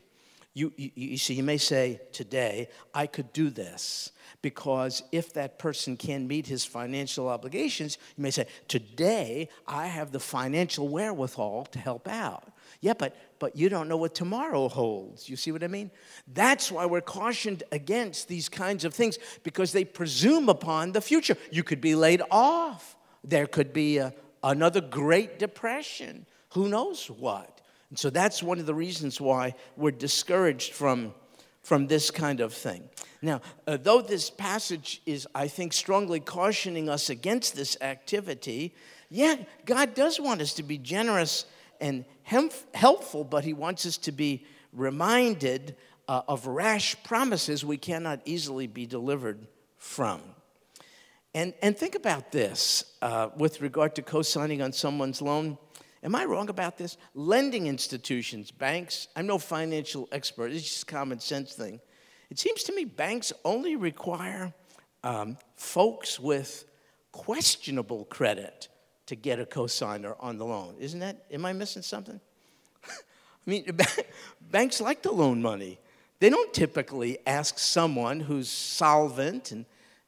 You, 0.55 0.71
you, 0.77 0.91
you, 0.93 1.17
see, 1.17 1.33
you 1.33 1.41
may 1.41 1.57
say 1.57 1.99
today, 2.11 2.69
I 2.93 3.07
could 3.07 3.33
do 3.33 3.49
this 3.49 4.11
because 4.43 5.01
if 5.11 5.33
that 5.33 5.57
person 5.57 5.97
can 5.97 6.27
meet 6.27 6.45
his 6.45 6.63
financial 6.63 7.27
obligations, 7.27 7.97
you 8.15 8.21
may 8.21 8.29
say, 8.29 8.45
today 8.67 9.49
I 9.65 9.87
have 9.87 10.11
the 10.11 10.19
financial 10.19 10.89
wherewithal 10.89 11.65
to 11.71 11.79
help 11.79 12.07
out. 12.07 12.52
Yeah, 12.83 12.91
but, 12.93 13.15
but 13.39 13.55
you 13.55 13.69
don't 13.69 13.87
know 13.87 13.95
what 13.95 14.13
tomorrow 14.13 14.67
holds. 14.67 15.29
You 15.29 15.37
see 15.37 15.53
what 15.53 15.63
I 15.63 15.69
mean? 15.69 15.89
That's 16.33 16.69
why 16.69 16.85
we're 16.85 16.99
cautioned 16.99 17.63
against 17.71 18.27
these 18.27 18.49
kinds 18.49 18.83
of 18.83 18.93
things 18.93 19.17
because 19.43 19.71
they 19.71 19.85
presume 19.85 20.49
upon 20.49 20.91
the 20.91 20.99
future. 20.99 21.37
You 21.49 21.63
could 21.63 21.79
be 21.79 21.95
laid 21.95 22.21
off, 22.29 22.97
there 23.23 23.47
could 23.47 23.71
be 23.71 23.99
a, 23.99 24.13
another 24.43 24.81
Great 24.81 25.39
Depression. 25.39 26.25
Who 26.55 26.67
knows 26.67 27.07
what? 27.09 27.61
And 27.89 27.97
so 27.97 28.09
that's 28.09 28.43
one 28.43 28.59
of 28.59 28.65
the 28.65 28.75
reasons 28.75 29.21
why 29.21 29.55
we're 29.77 29.91
discouraged 29.91 30.73
from, 30.73 31.13
from 31.61 31.87
this 31.87 32.11
kind 32.11 32.41
of 32.41 32.53
thing. 32.53 32.89
Now, 33.21 33.39
uh, 33.65 33.77
though 33.81 34.01
this 34.01 34.29
passage 34.29 35.01
is, 35.05 35.25
I 35.33 35.47
think, 35.47 35.71
strongly 35.71 36.19
cautioning 36.19 36.89
us 36.89 37.09
against 37.09 37.55
this 37.55 37.77
activity, 37.79 38.75
yeah, 39.09 39.37
God 39.63 39.95
does 39.95 40.19
want 40.19 40.41
us 40.41 40.53
to 40.55 40.63
be 40.63 40.77
generous 40.77 41.45
and 41.83 42.05
helpful, 42.23 43.25
but 43.25 43.43
he 43.43 43.51
wants 43.51 43.85
us 43.85 43.97
to 43.97 44.13
be 44.13 44.45
reminded 44.71 45.75
uh, 46.07 46.21
of 46.29 46.47
rash 46.47 46.95
promises 47.03 47.65
we 47.65 47.75
cannot 47.75 48.21
easily 48.23 48.67
be 48.67 48.85
delivered 48.85 49.45
from. 49.77 50.21
And, 51.35 51.53
and 51.61 51.77
think 51.77 51.95
about 51.95 52.31
this 52.31 52.85
uh, 53.01 53.29
with 53.35 53.59
regard 53.59 53.95
to 53.95 54.01
co 54.01 54.21
signing 54.21 54.61
on 54.61 54.71
someone's 54.71 55.21
loan. 55.21 55.57
Am 56.03 56.15
I 56.15 56.23
wrong 56.23 56.47
about 56.47 56.77
this? 56.77 56.95
Lending 57.15 57.67
institutions, 57.67 58.49
banks, 58.49 59.09
I'm 59.17 59.27
no 59.27 59.37
financial 59.37 60.07
expert, 60.13 60.51
it's 60.51 60.63
just 60.63 60.87
common 60.87 61.19
sense 61.19 61.51
thing. 61.51 61.81
It 62.29 62.39
seems 62.39 62.63
to 62.63 62.73
me 62.73 62.85
banks 62.85 63.33
only 63.43 63.75
require 63.75 64.53
um, 65.03 65.37
folks 65.57 66.17
with 66.17 66.63
questionable 67.11 68.05
credit 68.05 68.69
to 69.07 69.15
get 69.15 69.39
a 69.39 69.45
cosigner 69.45 70.15
on 70.19 70.37
the 70.37 70.45
loan. 70.45 70.75
Isn't 70.79 70.99
that, 71.01 71.25
am 71.31 71.45
I 71.45 71.53
missing 71.53 71.81
something? 71.81 72.19
I 72.87 72.91
mean, 73.45 73.77
banks 74.51 74.79
like 74.79 75.01
to 75.03 75.11
loan 75.11 75.41
money. 75.41 75.79
They 76.19 76.29
don't 76.29 76.53
typically 76.53 77.17
ask 77.27 77.59
someone 77.59 78.21
who's 78.21 78.49
solvent 78.49 79.51
and, 79.51 79.65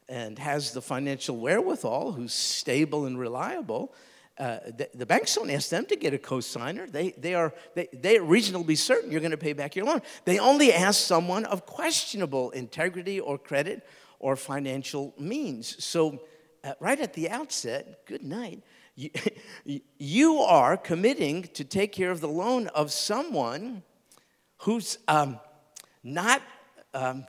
and 0.07 0.39
has 0.39 0.71
the 0.71 0.81
financial 0.81 1.37
wherewithal, 1.37 2.13
who's 2.13 2.33
stable 2.33 3.05
and 3.05 3.19
reliable. 3.19 3.93
Uh, 4.37 4.59
the, 4.77 4.89
the, 4.93 5.05
banks 5.05 5.35
don't 5.35 5.49
ask 5.49 5.69
them 5.69 5.85
to 5.85 5.95
get 5.95 6.13
a 6.13 6.17
cosigner. 6.17 6.89
They, 6.89 7.11
they, 7.11 7.35
are, 7.35 7.53
they, 7.73 7.87
they 7.93 8.17
are 8.17 8.23
reasonably 8.23 8.75
certain 8.75 9.09
you're 9.11 9.21
going 9.21 9.31
to 9.31 9.37
pay 9.37 9.53
back 9.53 9.75
your 9.75 9.85
loan. 9.85 10.01
They 10.25 10.39
only 10.39 10.73
ask 10.73 11.01
someone 11.01 11.45
of 11.45 11.65
questionable 11.65 12.51
integrity 12.51 13.19
or 13.19 13.37
credit 13.37 13.85
or 14.19 14.35
financial 14.35 15.13
means. 15.17 15.83
So, 15.83 16.21
uh, 16.65 16.73
right 16.79 16.99
at 16.99 17.13
the 17.13 17.29
outset, 17.29 18.05
good 18.05 18.23
night 18.23 18.61
you, 18.95 19.09
you 19.97 20.39
are 20.39 20.77
committing 20.77 21.43
to 21.53 21.63
take 21.63 21.91
care 21.91 22.11
of 22.11 22.21
the 22.21 22.27
loan 22.27 22.67
of 22.67 22.91
someone 22.91 23.83
who's 24.59 24.97
um, 25.07 25.39
not, 26.03 26.41
um, 26.93 27.25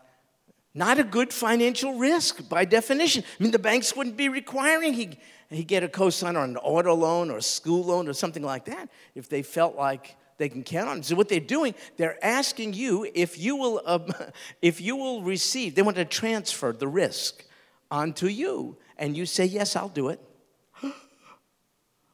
not 0.74 0.98
a 0.98 1.04
good 1.04 1.32
financial 1.32 1.98
risk 1.98 2.48
by 2.48 2.64
definition. 2.64 3.24
I 3.38 3.42
mean, 3.42 3.52
the 3.52 3.58
banks 3.58 3.96
wouldn't 3.96 4.16
be 4.16 4.28
requiring 4.28 4.94
he 4.94 5.18
he'd 5.50 5.68
get 5.68 5.84
a 5.84 5.88
cosigner 5.88 6.42
on 6.42 6.50
an 6.50 6.56
auto 6.56 6.94
loan 6.94 7.30
or 7.30 7.38
a 7.38 7.42
school 7.42 7.84
loan 7.84 8.08
or 8.08 8.12
something 8.12 8.42
like 8.42 8.64
that 8.64 8.88
if 9.14 9.28
they 9.28 9.42
felt 9.42 9.76
like 9.76 10.16
they 10.38 10.48
can 10.48 10.62
count 10.62 10.88
on. 10.88 11.02
So 11.02 11.14
what 11.14 11.28
they're 11.28 11.40
doing, 11.40 11.74
they're 11.96 12.22
asking 12.24 12.74
you 12.74 13.08
if 13.14 13.38
you 13.38 13.56
will, 13.56 13.80
um, 13.86 14.12
if 14.62 14.80
you 14.80 14.96
will 14.96 15.22
receive. 15.22 15.74
They 15.74 15.82
want 15.82 15.96
to 15.96 16.04
transfer 16.04 16.72
the 16.72 16.88
risk 16.88 17.44
onto 17.90 18.26
you, 18.26 18.76
and 18.98 19.16
you 19.16 19.26
say 19.26 19.44
yes, 19.44 19.76
I'll 19.76 19.88
do 19.88 20.08
it. 20.08 20.20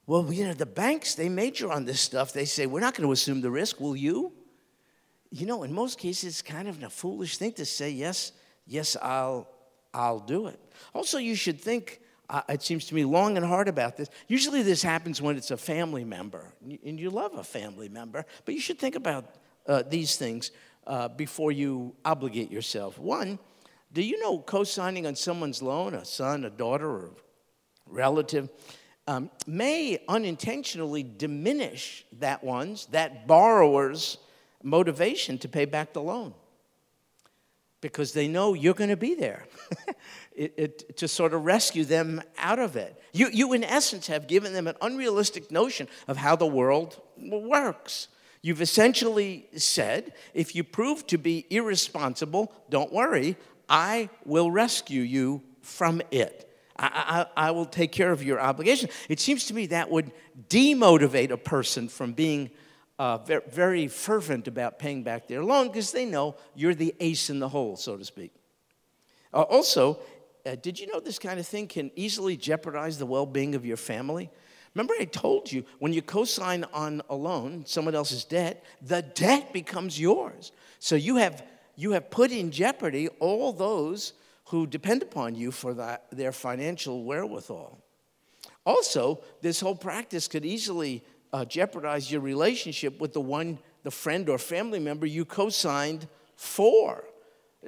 Well, 0.06 0.32
you 0.32 0.46
know 0.46 0.54
the 0.54 0.66
banks 0.66 1.14
they 1.14 1.28
major 1.28 1.70
on 1.70 1.84
this 1.84 2.00
stuff. 2.00 2.32
They 2.32 2.44
say 2.44 2.66
we're 2.66 2.80
not 2.80 2.94
going 2.94 3.06
to 3.06 3.12
assume 3.12 3.40
the 3.40 3.50
risk. 3.50 3.80
Will 3.80 3.96
you? 3.96 4.32
You 5.30 5.46
know, 5.46 5.62
in 5.62 5.72
most 5.72 5.98
cases, 5.98 6.24
it's 6.24 6.42
kind 6.42 6.68
of 6.68 6.82
a 6.82 6.90
foolish 6.90 7.38
thing 7.38 7.52
to 7.52 7.64
say 7.64 7.90
yes, 7.90 8.32
yes, 8.66 8.96
I'll, 9.00 9.48
I'll 9.94 10.18
do 10.18 10.46
it. 10.46 10.60
Also, 10.94 11.16
you 11.16 11.34
should 11.34 11.58
think 11.58 12.02
uh, 12.28 12.42
it 12.48 12.62
seems 12.62 12.86
to 12.86 12.94
me, 12.94 13.04
long 13.04 13.36
and 13.36 13.44
hard 13.44 13.68
about 13.68 13.96
this. 13.96 14.08
Usually, 14.26 14.62
this 14.62 14.82
happens 14.82 15.20
when 15.20 15.36
it's 15.36 15.50
a 15.50 15.56
family 15.56 16.04
member, 16.04 16.52
and 16.84 16.98
you 16.98 17.10
love 17.10 17.34
a 17.34 17.44
family 17.44 17.88
member, 17.88 18.24
but 18.44 18.54
you 18.54 18.60
should 18.60 18.78
think 18.78 18.94
about 18.94 19.34
uh, 19.66 19.82
these 19.88 20.16
things 20.16 20.50
uh, 20.86 21.08
before 21.08 21.52
you 21.52 21.94
obligate 22.04 22.50
yourself. 22.50 22.98
One, 22.98 23.38
do 23.92 24.02
you 24.02 24.20
know 24.20 24.38
co 24.38 24.64
signing 24.64 25.06
on 25.06 25.14
someone's 25.14 25.62
loan, 25.62 25.94
a 25.94 26.04
son, 26.04 26.44
a 26.44 26.50
daughter, 26.50 26.88
or 26.88 27.10
relative, 27.86 28.48
um, 29.06 29.30
may 29.46 30.02
unintentionally 30.08 31.02
diminish 31.02 32.04
that 32.20 32.42
one's, 32.44 32.86
that 32.86 33.26
borrower's 33.26 34.18
motivation 34.62 35.38
to 35.38 35.48
pay 35.48 35.64
back 35.64 35.92
the 35.92 36.02
loan? 36.02 36.34
because 37.82 38.12
they 38.12 38.28
know 38.28 38.54
you're 38.54 38.72
going 38.72 38.88
to 38.88 38.96
be 38.96 39.14
there 39.14 39.44
it, 40.34 40.54
it, 40.56 40.96
to 40.96 41.06
sort 41.06 41.34
of 41.34 41.44
rescue 41.44 41.84
them 41.84 42.22
out 42.38 42.58
of 42.58 42.76
it. 42.76 42.98
You, 43.12 43.28
you, 43.30 43.52
in 43.52 43.62
essence, 43.62 44.06
have 44.06 44.26
given 44.26 44.54
them 44.54 44.66
an 44.66 44.76
unrealistic 44.80 45.50
notion 45.50 45.88
of 46.08 46.16
how 46.16 46.36
the 46.36 46.46
world 46.46 46.98
works. 47.18 48.08
You've 48.40 48.62
essentially 48.62 49.46
said, 49.56 50.14
if 50.32 50.54
you 50.54 50.64
prove 50.64 51.06
to 51.08 51.18
be 51.18 51.44
irresponsible, 51.50 52.52
don't 52.70 52.92
worry, 52.92 53.36
I 53.68 54.08
will 54.24 54.50
rescue 54.50 55.02
you 55.02 55.42
from 55.60 56.00
it. 56.10 56.48
I, 56.76 57.26
I, 57.36 57.48
I 57.48 57.50
will 57.50 57.66
take 57.66 57.92
care 57.92 58.12
of 58.12 58.22
your 58.22 58.40
obligation. 58.40 58.88
It 59.08 59.20
seems 59.20 59.46
to 59.46 59.54
me 59.54 59.66
that 59.66 59.90
would 59.90 60.12
demotivate 60.48 61.30
a 61.30 61.36
person 61.36 61.88
from 61.88 62.12
being 62.12 62.50
uh, 62.98 63.18
very, 63.18 63.42
very 63.50 63.88
fervent 63.88 64.48
about 64.48 64.78
paying 64.78 65.02
back 65.02 65.26
their 65.26 65.42
loan 65.42 65.68
because 65.68 65.92
they 65.92 66.04
know 66.04 66.36
you're 66.54 66.74
the 66.74 66.94
ace 67.00 67.30
in 67.30 67.38
the 67.38 67.48
hole, 67.48 67.76
so 67.76 67.96
to 67.96 68.04
speak. 68.04 68.32
Uh, 69.32 69.42
also, 69.42 69.98
uh, 70.44 70.56
did 70.60 70.78
you 70.78 70.86
know 70.86 71.00
this 71.00 71.18
kind 71.18 71.40
of 71.40 71.46
thing 71.46 71.66
can 71.66 71.90
easily 71.96 72.36
jeopardize 72.36 72.98
the 72.98 73.06
well 73.06 73.26
being 73.26 73.54
of 73.54 73.64
your 73.64 73.76
family? 73.76 74.30
Remember, 74.74 74.94
I 74.98 75.04
told 75.04 75.52
you 75.52 75.64
when 75.78 75.92
you 75.92 76.02
co 76.02 76.24
sign 76.24 76.64
on 76.72 77.02
a 77.10 77.14
loan, 77.14 77.64
someone 77.66 77.94
else's 77.94 78.24
debt, 78.24 78.64
the 78.80 79.02
debt 79.02 79.52
becomes 79.52 80.00
yours. 80.00 80.52
So 80.78 80.94
you 80.96 81.16
have, 81.16 81.42
you 81.76 81.92
have 81.92 82.10
put 82.10 82.30
in 82.30 82.50
jeopardy 82.50 83.08
all 83.20 83.52
those 83.52 84.14
who 84.52 84.66
depend 84.66 85.02
upon 85.02 85.34
you 85.34 85.50
for 85.50 85.98
their 86.12 86.30
financial 86.30 87.04
wherewithal. 87.04 87.78
Also, 88.64 89.20
this 89.40 89.60
whole 89.60 89.74
practice 89.74 90.28
could 90.28 90.44
easily 90.44 91.02
uh, 91.32 91.44
jeopardize 91.44 92.12
your 92.12 92.20
relationship 92.20 93.00
with 93.00 93.14
the 93.14 93.20
one, 93.20 93.58
the 93.82 93.90
friend 93.90 94.28
or 94.28 94.38
family 94.38 94.78
member 94.78 95.06
you 95.06 95.24
co 95.24 95.48
signed 95.48 96.06
for. 96.36 97.02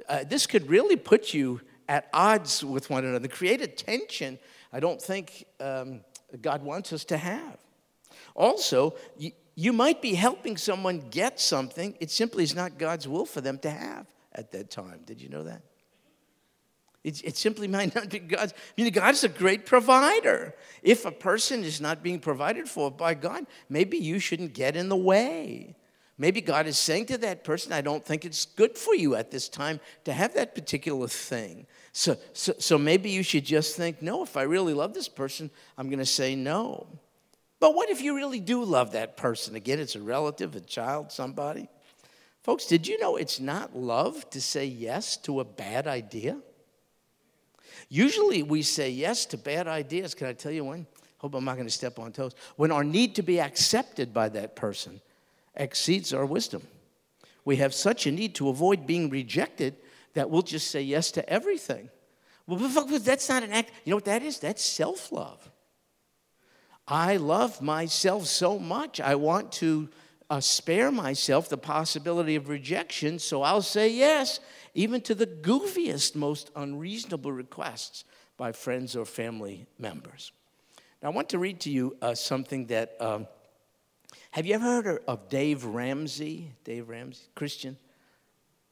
Uh, 0.07 0.23
this 0.23 0.45
could 0.45 0.69
really 0.69 0.95
put 0.95 1.33
you 1.33 1.59
at 1.89 2.07
odds 2.13 2.63
with 2.63 2.89
one 2.89 3.03
another, 3.03 3.27
create 3.27 3.61
a 3.61 3.67
tension 3.67 4.37
I 4.71 4.79
don't 4.79 5.01
think 5.01 5.45
um, 5.59 6.01
God 6.41 6.61
wants 6.61 6.91
us 6.91 7.05
to 7.05 7.17
have. 7.17 7.57
Also, 8.35 8.95
you 9.55 9.71
might 9.73 10.01
be 10.01 10.13
helping 10.13 10.57
someone 10.57 10.99
get 11.09 11.39
something, 11.39 11.95
it 11.99 12.11
simply 12.11 12.43
is 12.43 12.53
not 12.53 12.77
God's 12.77 13.07
will 13.07 13.25
for 13.25 13.39
them 13.41 13.57
to 13.59 13.71
have 13.71 14.05
at 14.33 14.51
that 14.51 14.69
time. 14.69 14.99
Did 15.05 15.21
you 15.21 15.29
know 15.29 15.43
that? 15.43 15.61
It, 17.05 17.23
it 17.23 17.37
simply 17.37 17.67
might 17.67 17.93
not 17.95 18.09
be 18.09 18.19
God's. 18.19 18.53
I 18.53 18.81
mean, 18.81 18.91
God 18.91 19.13
is 19.13 19.23
a 19.23 19.29
great 19.29 19.65
provider. 19.65 20.55
If 20.81 21.05
a 21.05 21.11
person 21.11 21.63
is 21.63 21.79
not 21.79 22.01
being 22.01 22.19
provided 22.19 22.67
for 22.67 22.89
by 22.89 23.13
God, 23.13 23.45
maybe 23.69 23.97
you 23.97 24.17
shouldn't 24.19 24.53
get 24.53 24.75
in 24.75 24.89
the 24.89 24.95
way. 24.95 25.75
Maybe 26.17 26.41
God 26.41 26.65
is 26.65 26.77
saying 26.77 27.07
to 27.07 27.17
that 27.19 27.43
person, 27.43 27.73
I 27.73 27.81
don't 27.81 28.03
think 28.03 28.25
it's 28.25 28.45
good 28.45 28.77
for 28.77 28.95
you 28.95 29.15
at 29.15 29.31
this 29.31 29.49
time 29.49 29.81
to 30.05 30.13
have 30.13 30.33
that 30.33 30.55
particular 30.55 31.07
thing. 31.07 31.67
So, 31.91 32.17
so, 32.33 32.53
so 32.57 32.77
maybe 32.77 33.09
you 33.09 33.21
should 33.21 33.45
just 33.45 33.75
think, 33.75 34.01
no, 34.01 34.23
if 34.23 34.37
I 34.37 34.43
really 34.43 34.73
love 34.73 34.93
this 34.93 35.09
person, 35.09 35.51
I'm 35.77 35.89
going 35.89 35.99
to 35.99 36.05
say 36.05 36.35
no. 36.35 36.87
But 37.59 37.75
what 37.75 37.89
if 37.89 38.01
you 38.01 38.15
really 38.15 38.39
do 38.39 38.63
love 38.63 38.93
that 38.93 39.17
person? 39.17 39.55
Again, 39.55 39.79
it's 39.79 39.95
a 39.95 40.01
relative, 40.01 40.55
a 40.55 40.61
child, 40.61 41.11
somebody. 41.11 41.67
Folks, 42.43 42.65
did 42.65 42.87
you 42.87 42.97
know 42.97 43.17
it's 43.17 43.41
not 43.41 43.75
love 43.75 44.29
to 44.29 44.41
say 44.41 44.65
yes 44.65 45.17
to 45.17 45.41
a 45.41 45.45
bad 45.45 45.85
idea? 45.85 46.39
Usually 47.89 48.43
we 48.43 48.61
say 48.61 48.89
yes 48.89 49.25
to 49.27 49.37
bad 49.37 49.67
ideas. 49.67 50.13
Can 50.13 50.27
I 50.27 50.33
tell 50.33 50.51
you 50.51 50.65
when? 50.65 50.87
Hope 51.17 51.35
I'm 51.35 51.45
not 51.45 51.55
going 51.55 51.67
to 51.67 51.73
step 51.73 51.99
on 51.99 52.11
toes. 52.11 52.35
When 52.55 52.71
our 52.71 52.83
need 52.83 53.15
to 53.15 53.21
be 53.21 53.39
accepted 53.39 54.13
by 54.13 54.29
that 54.29 54.55
person 54.55 55.01
exceeds 55.55 56.13
our 56.13 56.25
wisdom. 56.25 56.61
We 57.45 57.57
have 57.57 57.73
such 57.73 58.07
a 58.07 58.11
need 58.11 58.35
to 58.35 58.49
avoid 58.49 58.87
being 58.87 59.09
rejected 59.09 59.75
that 60.13 60.29
we'll 60.29 60.41
just 60.41 60.71
say 60.71 60.81
yes 60.81 61.11
to 61.11 61.29
everything. 61.29 61.89
Well, 62.47 62.59
that's 62.59 63.29
not 63.29 63.43
an 63.43 63.51
act. 63.51 63.71
You 63.83 63.91
know 63.91 63.97
what 63.97 64.05
that 64.05 64.23
is? 64.23 64.39
That's 64.39 64.63
self 64.63 65.11
love. 65.11 65.49
I 66.87 67.17
love 67.17 67.61
myself 67.61 68.27
so 68.27 68.59
much. 68.59 69.01
I 69.01 69.15
want 69.15 69.51
to 69.53 69.89
uh, 70.29 70.39
spare 70.39 70.91
myself 70.91 71.49
the 71.49 71.57
possibility 71.57 72.35
of 72.35 72.49
rejection, 72.49 73.19
so 73.19 73.41
I'll 73.41 73.61
say 73.61 73.89
yes, 73.89 74.39
even 74.73 75.01
to 75.01 75.15
the 75.15 75.27
goofiest, 75.27 76.15
most 76.15 76.51
unreasonable 76.55 77.31
requests 77.31 78.03
by 78.37 78.51
friends 78.51 78.95
or 78.95 79.05
family 79.05 79.65
members. 79.77 80.31
Now, 81.01 81.09
I 81.09 81.11
want 81.11 81.29
to 81.29 81.39
read 81.39 81.59
to 81.61 81.69
you 81.69 81.95
uh, 82.01 82.15
something 82.15 82.67
that. 82.67 82.95
Um, 82.99 83.27
have 84.31 84.45
you 84.45 84.53
ever 84.55 84.65
heard 84.65 85.03
of 85.07 85.29
Dave 85.29 85.63
Ramsey? 85.63 86.51
Dave 86.65 86.89
Ramsey, 86.89 87.23
Christian? 87.35 87.77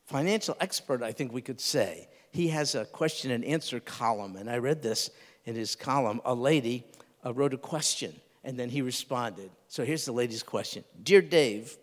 Financial 0.05 0.57
expert, 0.59 1.01
I 1.01 1.13
think 1.13 1.31
we 1.31 1.41
could 1.41 1.61
say. 1.61 2.09
He 2.31 2.49
has 2.49 2.75
a 2.75 2.83
question 2.83 3.31
and 3.31 3.45
answer 3.45 3.79
column, 3.79 4.35
and 4.35 4.49
I 4.49 4.57
read 4.57 4.81
this 4.81 5.09
in 5.45 5.55
his 5.55 5.75
column. 5.75 6.19
A 6.25 6.35
lady 6.35 6.85
uh, 7.25 7.33
wrote 7.33 7.53
a 7.53 7.57
question 7.57 8.13
and 8.43 8.57
then 8.57 8.69
he 8.69 8.81
responded. 8.81 9.49
So 9.67 9.85
here's 9.85 10.05
the 10.05 10.11
lady's 10.11 10.43
question 10.43 10.83
Dear 11.01 11.21
Dave, 11.21 11.77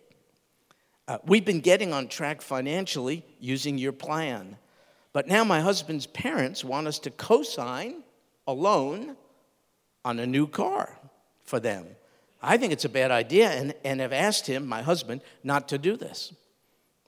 uh, 1.07 1.17
we've 1.25 1.45
been 1.45 1.61
getting 1.61 1.93
on 1.93 2.07
track 2.07 2.41
financially 2.41 3.25
using 3.39 3.77
your 3.77 3.93
plan. 3.93 4.57
But 5.13 5.27
now 5.27 5.43
my 5.43 5.59
husband's 5.59 6.07
parents 6.07 6.63
want 6.63 6.87
us 6.87 6.99
to 6.99 7.11
co 7.11 7.43
sign 7.43 8.03
a 8.47 8.53
loan 8.53 9.17
on 10.05 10.19
a 10.19 10.25
new 10.25 10.47
car 10.47 10.97
for 11.43 11.59
them. 11.59 11.85
I 12.41 12.57
think 12.57 12.73
it's 12.73 12.85
a 12.85 12.89
bad 12.89 13.11
idea 13.11 13.49
and, 13.49 13.73
and 13.83 13.99
have 13.99 14.13
asked 14.13 14.47
him, 14.47 14.65
my 14.65 14.81
husband, 14.81 15.21
not 15.43 15.67
to 15.69 15.77
do 15.77 15.95
this. 15.95 16.33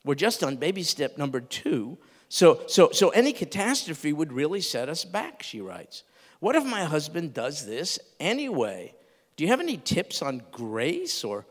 We're 0.03 0.15
just 0.15 0.43
on 0.43 0.57
baby 0.57 0.83
step 0.83 1.17
number 1.17 1.39
two. 1.39 1.97
So, 2.29 2.61
so, 2.67 2.91
so 2.91 3.09
any 3.09 3.31
catastrophe 3.31 4.11
would 4.11 4.33
really 4.33 4.61
set 4.61 4.89
us 4.89 5.05
back, 5.05 5.41
she 5.41 5.61
writes. 5.61 6.03
What 6.39 6.55
if 6.55 6.65
my 6.65 6.83
husband 6.83 7.33
does 7.33 7.65
this 7.65 7.99
anyway? 8.19 8.93
Do 9.35 9.43
you 9.43 9.49
have 9.49 9.59
any 9.59 9.77
tips 9.77 10.21
on 10.21 10.43
grace 10.51 11.23
or 11.23 11.45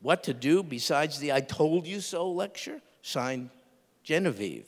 what 0.00 0.24
to 0.24 0.34
do 0.34 0.62
besides 0.62 1.18
the 1.18 1.32
I 1.32 1.40
told 1.40 1.86
you 1.86 2.00
so 2.00 2.30
lecture? 2.30 2.80
Signed 3.02 3.50
Genevieve. 4.02 4.66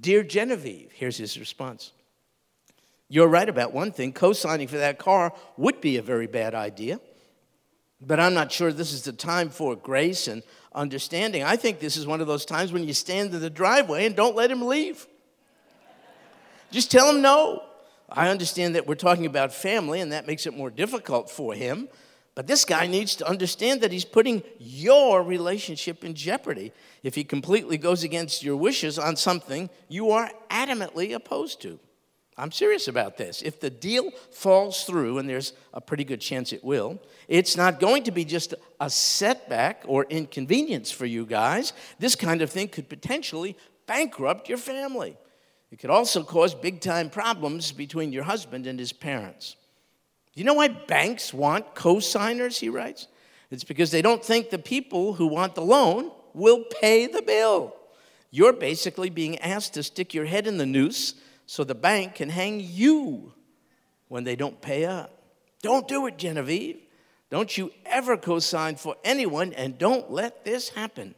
Dear 0.00 0.22
Genevieve, 0.22 0.92
here's 0.92 1.16
his 1.16 1.38
response. 1.38 1.92
You're 3.08 3.28
right 3.28 3.48
about 3.48 3.72
one 3.72 3.90
thing 3.90 4.12
co 4.12 4.32
signing 4.32 4.68
for 4.68 4.78
that 4.78 4.98
car 4.98 5.32
would 5.56 5.80
be 5.80 5.96
a 5.96 6.02
very 6.02 6.26
bad 6.26 6.54
idea, 6.54 7.00
but 8.00 8.20
I'm 8.20 8.34
not 8.34 8.52
sure 8.52 8.72
this 8.72 8.92
is 8.92 9.02
the 9.02 9.12
time 9.12 9.48
for 9.48 9.74
grace 9.74 10.28
and 10.28 10.42
understanding. 10.74 11.42
I 11.42 11.56
think 11.56 11.80
this 11.80 11.96
is 11.96 12.06
one 12.06 12.20
of 12.20 12.26
those 12.26 12.44
times 12.44 12.70
when 12.70 12.86
you 12.86 12.92
stand 12.92 13.34
in 13.34 13.40
the 13.40 13.50
driveway 13.50 14.06
and 14.06 14.14
don't 14.14 14.36
let 14.36 14.50
him 14.50 14.62
leave. 14.62 15.06
Just 16.70 16.90
tell 16.90 17.08
him 17.10 17.22
no. 17.22 17.62
I 18.08 18.28
understand 18.28 18.74
that 18.74 18.86
we're 18.86 18.94
talking 18.94 19.26
about 19.26 19.52
family, 19.52 20.00
and 20.00 20.12
that 20.12 20.26
makes 20.26 20.46
it 20.46 20.56
more 20.56 20.70
difficult 20.70 21.30
for 21.30 21.54
him. 21.54 21.88
But 22.34 22.46
this 22.46 22.64
guy 22.64 22.86
needs 22.86 23.16
to 23.16 23.28
understand 23.28 23.80
that 23.80 23.90
he's 23.90 24.04
putting 24.04 24.42
your 24.58 25.22
relationship 25.22 26.04
in 26.04 26.14
jeopardy 26.14 26.72
if 27.02 27.16
he 27.16 27.24
completely 27.24 27.76
goes 27.78 28.04
against 28.04 28.44
your 28.44 28.56
wishes 28.56 28.98
on 28.98 29.16
something 29.16 29.68
you 29.88 30.12
are 30.12 30.30
adamantly 30.48 31.14
opposed 31.14 31.60
to. 31.62 31.80
I'm 32.36 32.52
serious 32.52 32.86
about 32.86 33.16
this. 33.16 33.42
If 33.42 33.58
the 33.58 33.70
deal 33.70 34.12
falls 34.30 34.84
through, 34.84 35.18
and 35.18 35.28
there's 35.28 35.52
a 35.74 35.80
pretty 35.80 36.04
good 36.04 36.20
chance 36.20 36.52
it 36.52 36.62
will, 36.62 37.02
it's 37.26 37.56
not 37.56 37.80
going 37.80 38.04
to 38.04 38.12
be 38.12 38.24
just 38.24 38.54
a 38.80 38.88
setback 38.88 39.82
or 39.86 40.04
inconvenience 40.04 40.92
for 40.92 41.06
you 41.06 41.26
guys. 41.26 41.72
This 41.98 42.14
kind 42.14 42.40
of 42.40 42.50
thing 42.50 42.68
could 42.68 42.88
potentially 42.88 43.56
bankrupt 43.86 44.48
your 44.48 44.58
family. 44.58 45.16
It 45.70 45.78
could 45.78 45.90
also 45.90 46.22
cause 46.22 46.54
big 46.54 46.80
time 46.80 47.10
problems 47.10 47.72
between 47.72 48.12
your 48.12 48.24
husband 48.24 48.66
and 48.66 48.78
his 48.78 48.92
parents. 48.92 49.56
You 50.34 50.44
know 50.44 50.54
why 50.54 50.68
banks 50.68 51.34
want 51.34 51.74
co-signers, 51.74 52.58
he 52.58 52.68
writes? 52.68 53.08
It's 53.50 53.64
because 53.64 53.90
they 53.90 54.02
don't 54.02 54.24
think 54.24 54.50
the 54.50 54.58
people 54.58 55.14
who 55.14 55.26
want 55.26 55.54
the 55.54 55.62
loan 55.62 56.12
will 56.32 56.64
pay 56.80 57.06
the 57.06 57.22
bill. 57.22 57.74
You're 58.30 58.52
basically 58.52 59.10
being 59.10 59.38
asked 59.38 59.74
to 59.74 59.82
stick 59.82 60.14
your 60.14 60.26
head 60.26 60.46
in 60.46 60.58
the 60.58 60.66
noose 60.66 61.14
so 61.46 61.64
the 61.64 61.74
bank 61.74 62.16
can 62.16 62.28
hang 62.28 62.60
you 62.60 63.32
when 64.08 64.24
they 64.24 64.36
don't 64.36 64.60
pay 64.60 64.84
up. 64.84 65.22
Don't 65.62 65.88
do 65.88 66.06
it, 66.06 66.18
Genevieve. 66.18 66.78
Don't 67.30 67.56
you 67.56 67.72
ever 67.84 68.16
co 68.16 68.38
sign 68.38 68.76
for 68.76 68.96
anyone, 69.04 69.52
and 69.54 69.76
don't 69.76 70.10
let 70.10 70.44
this 70.44 70.70
happen. 70.70 71.14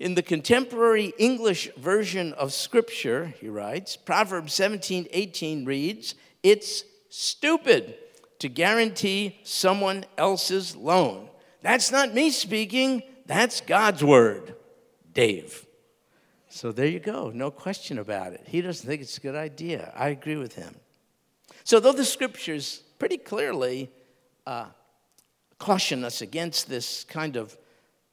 In 0.00 0.14
the 0.14 0.22
contemporary 0.22 1.12
English 1.18 1.70
version 1.76 2.32
of 2.32 2.54
Scripture, 2.54 3.34
he 3.38 3.50
writes, 3.50 3.98
Proverbs 3.98 4.54
17 4.54 5.06
18 5.10 5.66
reads, 5.66 6.14
It's 6.42 6.84
stupid 7.10 7.96
to 8.38 8.48
guarantee 8.48 9.38
someone 9.42 10.06
else's 10.16 10.74
loan. 10.74 11.28
That's 11.60 11.92
not 11.92 12.14
me 12.14 12.30
speaking, 12.30 13.02
that's 13.26 13.60
God's 13.60 14.02
word. 14.02 14.54
Dave. 15.12 15.66
So 16.48 16.72
there 16.72 16.86
you 16.86 16.98
go, 16.98 17.30
no 17.34 17.50
question 17.50 17.98
about 17.98 18.32
it. 18.32 18.44
He 18.46 18.62
doesn't 18.62 18.86
think 18.88 19.02
it's 19.02 19.18
a 19.18 19.20
good 19.20 19.36
idea. 19.36 19.92
I 19.94 20.08
agree 20.08 20.36
with 20.36 20.54
him. 20.54 20.76
So, 21.62 21.78
though 21.78 21.92
the 21.92 22.06
scriptures 22.06 22.82
pretty 22.98 23.18
clearly 23.18 23.90
uh, 24.46 24.66
caution 25.58 26.04
us 26.04 26.22
against 26.22 26.70
this 26.70 27.04
kind 27.04 27.36
of 27.36 27.56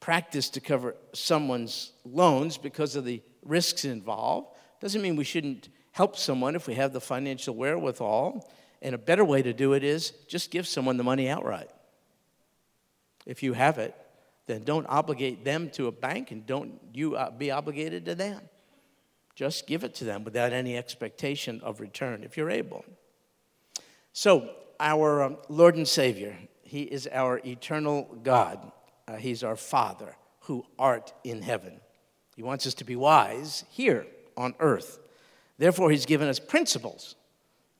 practice 0.07 0.47
to 0.47 0.61
cover 0.61 0.95
someone's 1.11 1.91
loans 2.05 2.57
because 2.57 2.95
of 2.95 3.03
the 3.03 3.21
risks 3.43 3.83
involved, 3.83 4.47
doesn't 4.79 5.01
mean 5.01 5.17
we 5.17 5.25
shouldn't 5.25 5.67
help 5.91 6.15
someone 6.15 6.55
if 6.55 6.65
we 6.65 6.75
have 6.75 6.93
the 6.93 7.01
financial 7.01 7.53
wherewithal. 7.53 8.49
And 8.81 8.95
a 8.95 8.97
better 8.97 9.25
way 9.25 9.41
to 9.41 9.51
do 9.51 9.73
it 9.73 9.83
is 9.83 10.11
just 10.29 10.49
give 10.49 10.65
someone 10.65 10.95
the 10.95 11.03
money 11.03 11.27
outright. 11.27 11.69
If 13.25 13.43
you 13.43 13.51
have 13.51 13.79
it, 13.79 13.93
then 14.45 14.63
don't 14.63 14.85
obligate 14.87 15.43
them 15.43 15.69
to 15.71 15.87
a 15.87 15.91
bank 15.91 16.31
and 16.31 16.45
don't 16.45 16.79
you 16.93 17.17
uh, 17.17 17.29
be 17.29 17.51
obligated 17.51 18.05
to 18.05 18.15
them. 18.15 18.39
Just 19.35 19.67
give 19.67 19.83
it 19.83 19.93
to 19.95 20.05
them 20.05 20.23
without 20.23 20.53
any 20.53 20.77
expectation 20.77 21.59
of 21.65 21.81
return 21.81 22.23
if 22.23 22.37
you're 22.37 22.49
able. 22.49 22.85
So, 24.13 24.51
our 24.79 25.23
um, 25.23 25.37
Lord 25.49 25.75
and 25.75 25.85
Savior, 25.85 26.37
He 26.61 26.83
is 26.83 27.09
our 27.11 27.41
eternal 27.45 28.03
God. 28.23 28.71
Uh, 29.07 29.15
he's 29.15 29.43
our 29.43 29.55
Father 29.55 30.15
who 30.41 30.65
art 30.79 31.13
in 31.23 31.41
heaven. 31.41 31.79
He 32.35 32.43
wants 32.43 32.65
us 32.67 32.73
to 32.75 32.85
be 32.85 32.95
wise 32.95 33.65
here 33.69 34.05
on 34.37 34.53
earth. 34.59 34.99
Therefore, 35.57 35.91
He's 35.91 36.05
given 36.05 36.27
us 36.27 36.39
principles 36.39 37.15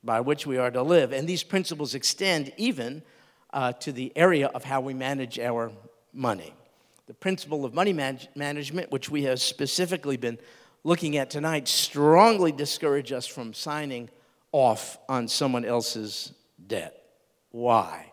by 0.02 0.20
which 0.20 0.46
we 0.46 0.58
are 0.58 0.70
to 0.70 0.82
live. 0.82 1.12
And 1.12 1.28
these 1.28 1.42
principles 1.42 1.94
extend 1.94 2.52
even 2.56 3.02
uh, 3.52 3.72
to 3.74 3.92
the 3.92 4.12
area 4.16 4.48
of 4.48 4.64
how 4.64 4.80
we 4.80 4.94
manage 4.94 5.38
our 5.38 5.72
money. 6.12 6.52
The 7.06 7.14
principle 7.14 7.64
of 7.64 7.72
money 7.72 7.92
manage- 7.92 8.28
management, 8.34 8.90
which 8.90 9.08
we 9.08 9.22
have 9.22 9.40
specifically 9.40 10.16
been 10.16 10.38
looking 10.84 11.16
at 11.16 11.30
tonight, 11.30 11.68
strongly 11.68 12.52
discourage 12.52 13.12
us 13.12 13.26
from 13.26 13.54
signing 13.54 14.10
off 14.52 14.98
on 15.08 15.28
someone 15.28 15.64
else's 15.64 16.32
debt. 16.66 17.02
Why? 17.50 18.07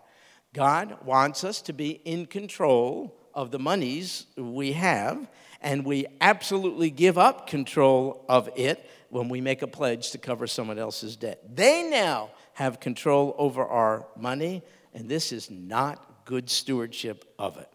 God 0.56 1.04
wants 1.04 1.44
us 1.44 1.62
to 1.64 1.74
be 1.74 2.00
in 2.06 2.28
control 2.28 3.14
of 3.34 3.52
the 3.52 3.60
monies 3.60 4.26
we 4.38 4.72
have, 4.72 5.30
and 5.60 5.86
we 5.86 6.06
absolutely 6.22 6.90
give 6.90 7.18
up 7.18 7.46
control 7.46 8.24
of 8.30 8.50
it 8.56 8.90
when 9.10 9.28
we 9.28 9.42
make 9.42 9.64
a 9.64 9.68
pledge 9.68 10.12
to 10.12 10.18
cover 10.18 10.48
someone 10.48 10.80
else's 10.80 11.18
debt. 11.18 11.42
They 11.54 11.84
now 11.90 12.30
have 12.54 12.80
control 12.80 13.36
over 13.38 13.66
our 13.66 14.08
money, 14.16 14.64
and 14.94 15.10
this 15.10 15.34
is 15.34 15.52
not 15.52 16.24
good 16.24 16.50
stewardship 16.50 17.26
of 17.38 17.58
it. 17.58 17.70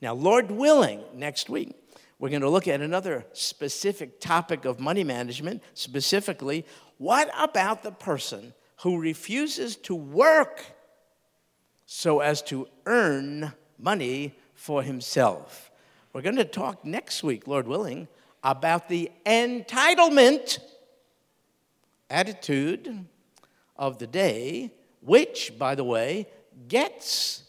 Now, 0.00 0.14
Lord 0.14 0.50
willing, 0.50 1.02
next 1.12 1.50
week, 1.50 1.76
we're 2.18 2.30
going 2.30 2.40
to 2.40 2.48
look 2.48 2.68
at 2.68 2.80
another 2.80 3.26
specific 3.34 4.18
topic 4.18 4.64
of 4.64 4.80
money 4.80 5.04
management, 5.04 5.62
specifically 5.74 6.64
what 6.96 7.28
about 7.38 7.82
the 7.82 7.92
person 7.92 8.54
who 8.78 8.98
refuses 8.98 9.76
to 9.76 9.94
work 9.94 10.64
so 11.96 12.18
as 12.18 12.42
to 12.42 12.66
earn 12.86 13.52
money 13.78 14.34
for 14.52 14.82
himself? 14.82 15.70
We're 16.12 16.22
going 16.22 16.34
to 16.34 16.44
talk 16.44 16.84
next 16.84 17.22
week, 17.22 17.46
Lord 17.46 17.68
willing, 17.68 18.08
about 18.42 18.88
the 18.88 19.12
entitlement 19.24 20.58
attitude 22.10 23.06
of 23.76 23.98
the 23.98 24.08
day, 24.08 24.72
which, 25.02 25.56
by 25.56 25.76
the 25.76 25.84
way, 25.84 26.26
gets 26.66 27.44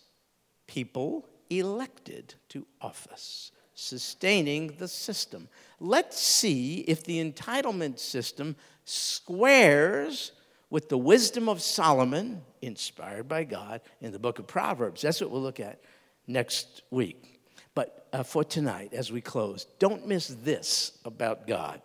people 0.68 1.28
elected 1.50 2.36
to 2.50 2.68
office, 2.80 3.52
sustaining 3.74 4.76
the 4.78 4.88
system. 4.88 5.50
Let's 5.80 6.20
see 6.20 6.82
if 6.82 7.04
the 7.04 7.18
entitlement 7.20 7.98
system 7.98 8.56
squares 8.84 10.34
with 10.76 10.90
the 10.90 10.98
wisdom 10.98 11.48
of 11.48 11.62
Solomon, 11.62 12.42
inspired 12.62 13.30
by 13.30 13.46
God, 13.46 13.80
in 14.02 14.12
the 14.12 14.20
book 14.20 14.40
of 14.40 14.46
Proverbs. 14.46 15.04
That's 15.04 15.22
what 15.22 15.32
we'll 15.32 15.42
look 15.42 15.62
at 15.62 15.80
next 16.28 16.82
week. 16.92 17.40
But 17.74 18.08
uh, 18.12 18.24
for 18.24 18.44
tonight, 18.44 18.92
as 18.92 19.10
we 19.10 19.22
close, 19.22 19.68
don't 19.80 20.06
miss 20.06 20.28
this 20.28 21.00
about 21.06 21.48
God. 21.48 21.82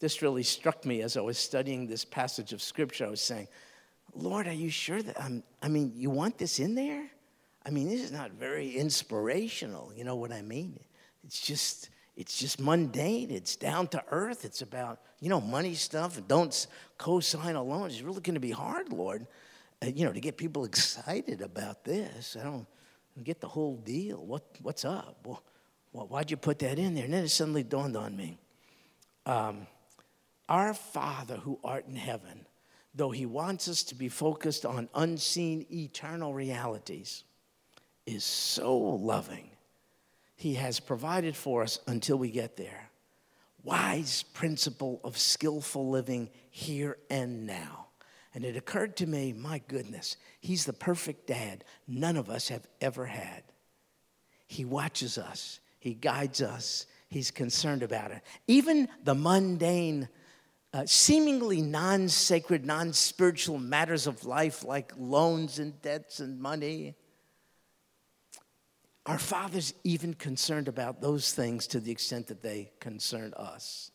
This 0.00 0.20
really 0.20 0.42
struck 0.42 0.84
me 0.84 1.00
as 1.00 1.16
I 1.16 1.22
was 1.22 1.38
studying 1.38 1.86
this 1.86 2.04
passage 2.04 2.52
of 2.52 2.60
Scripture. 2.60 3.06
I 3.06 3.08
was 3.08 3.22
saying, 3.22 3.48
Lord, 4.14 4.46
are 4.48 4.52
you 4.52 4.68
sure 4.68 5.00
that 5.00 5.18
I'm, 5.18 5.42
I 5.62 5.68
mean, 5.68 5.94
you 5.96 6.10
want 6.10 6.36
this 6.36 6.60
in 6.60 6.74
there? 6.74 7.06
I 7.64 7.70
mean, 7.70 7.88
this 7.88 8.02
is 8.02 8.12
not 8.12 8.32
very 8.32 8.76
inspirational. 8.76 9.94
You 9.96 10.04
know 10.04 10.16
what 10.16 10.30
I 10.30 10.42
mean? 10.42 10.78
It's 11.24 11.40
just, 11.40 11.88
it's 12.18 12.36
just 12.36 12.58
mundane. 12.58 13.30
It's 13.30 13.54
down 13.54 13.86
to 13.88 14.02
earth. 14.10 14.44
It's 14.44 14.60
about, 14.60 14.98
you 15.20 15.28
know, 15.28 15.40
money 15.40 15.74
stuff. 15.74 16.18
And 16.18 16.26
don't 16.26 16.66
co 16.98 17.20
sign 17.20 17.54
a 17.54 17.62
loan. 17.62 17.86
It's 17.86 18.02
really 18.02 18.20
going 18.20 18.34
to 18.34 18.40
be 18.40 18.50
hard, 18.50 18.92
Lord, 18.92 19.28
uh, 19.80 19.86
you 19.86 20.04
know, 20.04 20.12
to 20.12 20.18
get 20.18 20.36
people 20.36 20.64
excited 20.72 21.40
about 21.42 21.84
this. 21.84 22.36
I 22.38 22.42
don't 22.42 22.66
get 23.22 23.40
the 23.40 23.46
whole 23.46 23.76
deal. 23.76 24.16
What, 24.16 24.42
what's 24.62 24.84
up? 24.84 25.24
Well, 25.92 26.08
why'd 26.08 26.32
you 26.32 26.36
put 26.36 26.58
that 26.58 26.76
in 26.76 26.96
there? 26.96 27.04
And 27.04 27.14
then 27.14 27.22
it 27.22 27.28
suddenly 27.28 27.62
dawned 27.62 27.96
on 27.96 28.16
me. 28.16 28.36
Um, 29.24 29.68
our 30.48 30.74
Father 30.74 31.36
who 31.36 31.60
art 31.62 31.86
in 31.86 31.94
heaven, 31.94 32.46
though 32.96 33.10
He 33.10 33.26
wants 33.26 33.68
us 33.68 33.84
to 33.84 33.94
be 33.94 34.08
focused 34.08 34.66
on 34.66 34.88
unseen 34.92 35.66
eternal 35.70 36.34
realities, 36.34 37.22
is 38.06 38.24
so 38.24 38.76
loving 38.76 39.50
he 40.38 40.54
has 40.54 40.78
provided 40.78 41.34
for 41.34 41.64
us 41.64 41.80
until 41.88 42.16
we 42.16 42.30
get 42.30 42.56
there. 42.56 42.90
Wise 43.64 44.22
principle 44.22 45.00
of 45.02 45.18
skillful 45.18 45.90
living 45.90 46.30
here 46.48 46.96
and 47.10 47.44
now. 47.44 47.88
And 48.32 48.44
it 48.44 48.56
occurred 48.56 48.96
to 48.98 49.06
me, 49.08 49.32
my 49.32 49.60
goodness, 49.66 50.16
He's 50.40 50.64
the 50.64 50.72
perfect 50.72 51.26
dad 51.26 51.64
none 51.88 52.16
of 52.16 52.30
us 52.30 52.50
have 52.50 52.64
ever 52.80 53.04
had. 53.04 53.42
He 54.46 54.64
watches 54.64 55.18
us, 55.18 55.58
He 55.80 55.94
guides 55.94 56.40
us, 56.40 56.86
He's 57.08 57.32
concerned 57.32 57.82
about 57.82 58.12
it. 58.12 58.22
Even 58.46 58.88
the 59.02 59.16
mundane, 59.16 60.08
uh, 60.72 60.86
seemingly 60.86 61.62
non 61.62 62.08
sacred, 62.08 62.64
non 62.64 62.92
spiritual 62.92 63.58
matters 63.58 64.06
of 64.06 64.24
life 64.24 64.64
like 64.64 64.92
loans 64.96 65.58
and 65.58 65.82
debts 65.82 66.20
and 66.20 66.38
money 66.40 66.94
our 69.08 69.18
Father's 69.18 69.72
even 69.84 70.12
concerned 70.12 70.68
about 70.68 71.00
those 71.00 71.32
things 71.32 71.66
to 71.68 71.80
the 71.80 71.90
extent 71.90 72.26
that 72.26 72.42
they 72.42 72.70
concern 72.78 73.32
us. 73.38 73.90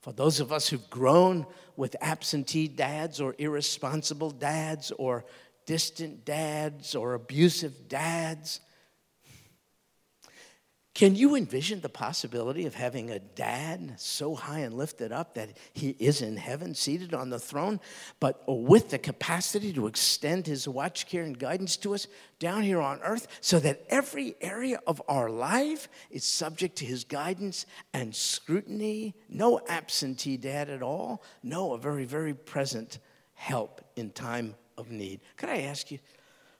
For 0.00 0.12
those 0.12 0.40
of 0.40 0.52
us 0.52 0.68
who've 0.68 0.90
grown 0.90 1.46
with 1.76 1.94
absentee 2.00 2.66
dads 2.66 3.20
or 3.20 3.36
irresponsible 3.38 4.32
dads 4.32 4.90
or 4.98 5.24
distant 5.64 6.24
dads 6.24 6.96
or 6.96 7.14
abusive 7.14 7.86
dads, 7.86 8.60
can 10.94 11.16
you 11.16 11.36
envision 11.36 11.80
the 11.80 11.88
possibility 11.88 12.66
of 12.66 12.74
having 12.74 13.10
a 13.10 13.18
dad 13.18 13.94
so 13.96 14.34
high 14.34 14.58
and 14.58 14.74
lifted 14.74 15.10
up 15.10 15.34
that 15.34 15.56
he 15.72 15.96
is 15.98 16.20
in 16.20 16.36
heaven, 16.36 16.74
seated 16.74 17.14
on 17.14 17.30
the 17.30 17.38
throne, 17.38 17.80
but 18.20 18.42
with 18.46 18.90
the 18.90 18.98
capacity 18.98 19.72
to 19.72 19.86
extend 19.86 20.46
his 20.46 20.68
watch 20.68 21.06
care 21.06 21.22
and 21.22 21.38
guidance 21.38 21.78
to 21.78 21.94
us 21.94 22.08
down 22.38 22.62
here 22.62 22.80
on 22.80 23.00
earth 23.02 23.26
so 23.40 23.58
that 23.60 23.86
every 23.88 24.34
area 24.42 24.80
of 24.86 25.00
our 25.08 25.30
life 25.30 25.88
is 26.10 26.24
subject 26.24 26.76
to 26.76 26.84
his 26.84 27.04
guidance 27.04 27.64
and 27.94 28.14
scrutiny? 28.14 29.14
No 29.30 29.62
absentee 29.68 30.36
dad 30.36 30.68
at 30.68 30.82
all. 30.82 31.22
No, 31.42 31.72
a 31.72 31.78
very, 31.78 32.04
very 32.04 32.34
present 32.34 32.98
help 33.32 33.80
in 33.96 34.10
time 34.10 34.54
of 34.76 34.90
need. 34.90 35.22
Could 35.38 35.48
I 35.48 35.62
ask 35.62 35.90
you, 35.90 36.00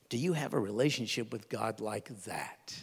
do 0.09 0.17
you 0.17 0.33
have 0.33 0.55
a 0.55 0.59
relationship 0.59 1.33
with 1.33 1.51
God 1.51 1.81
like 1.81 2.09
that? 2.25 2.75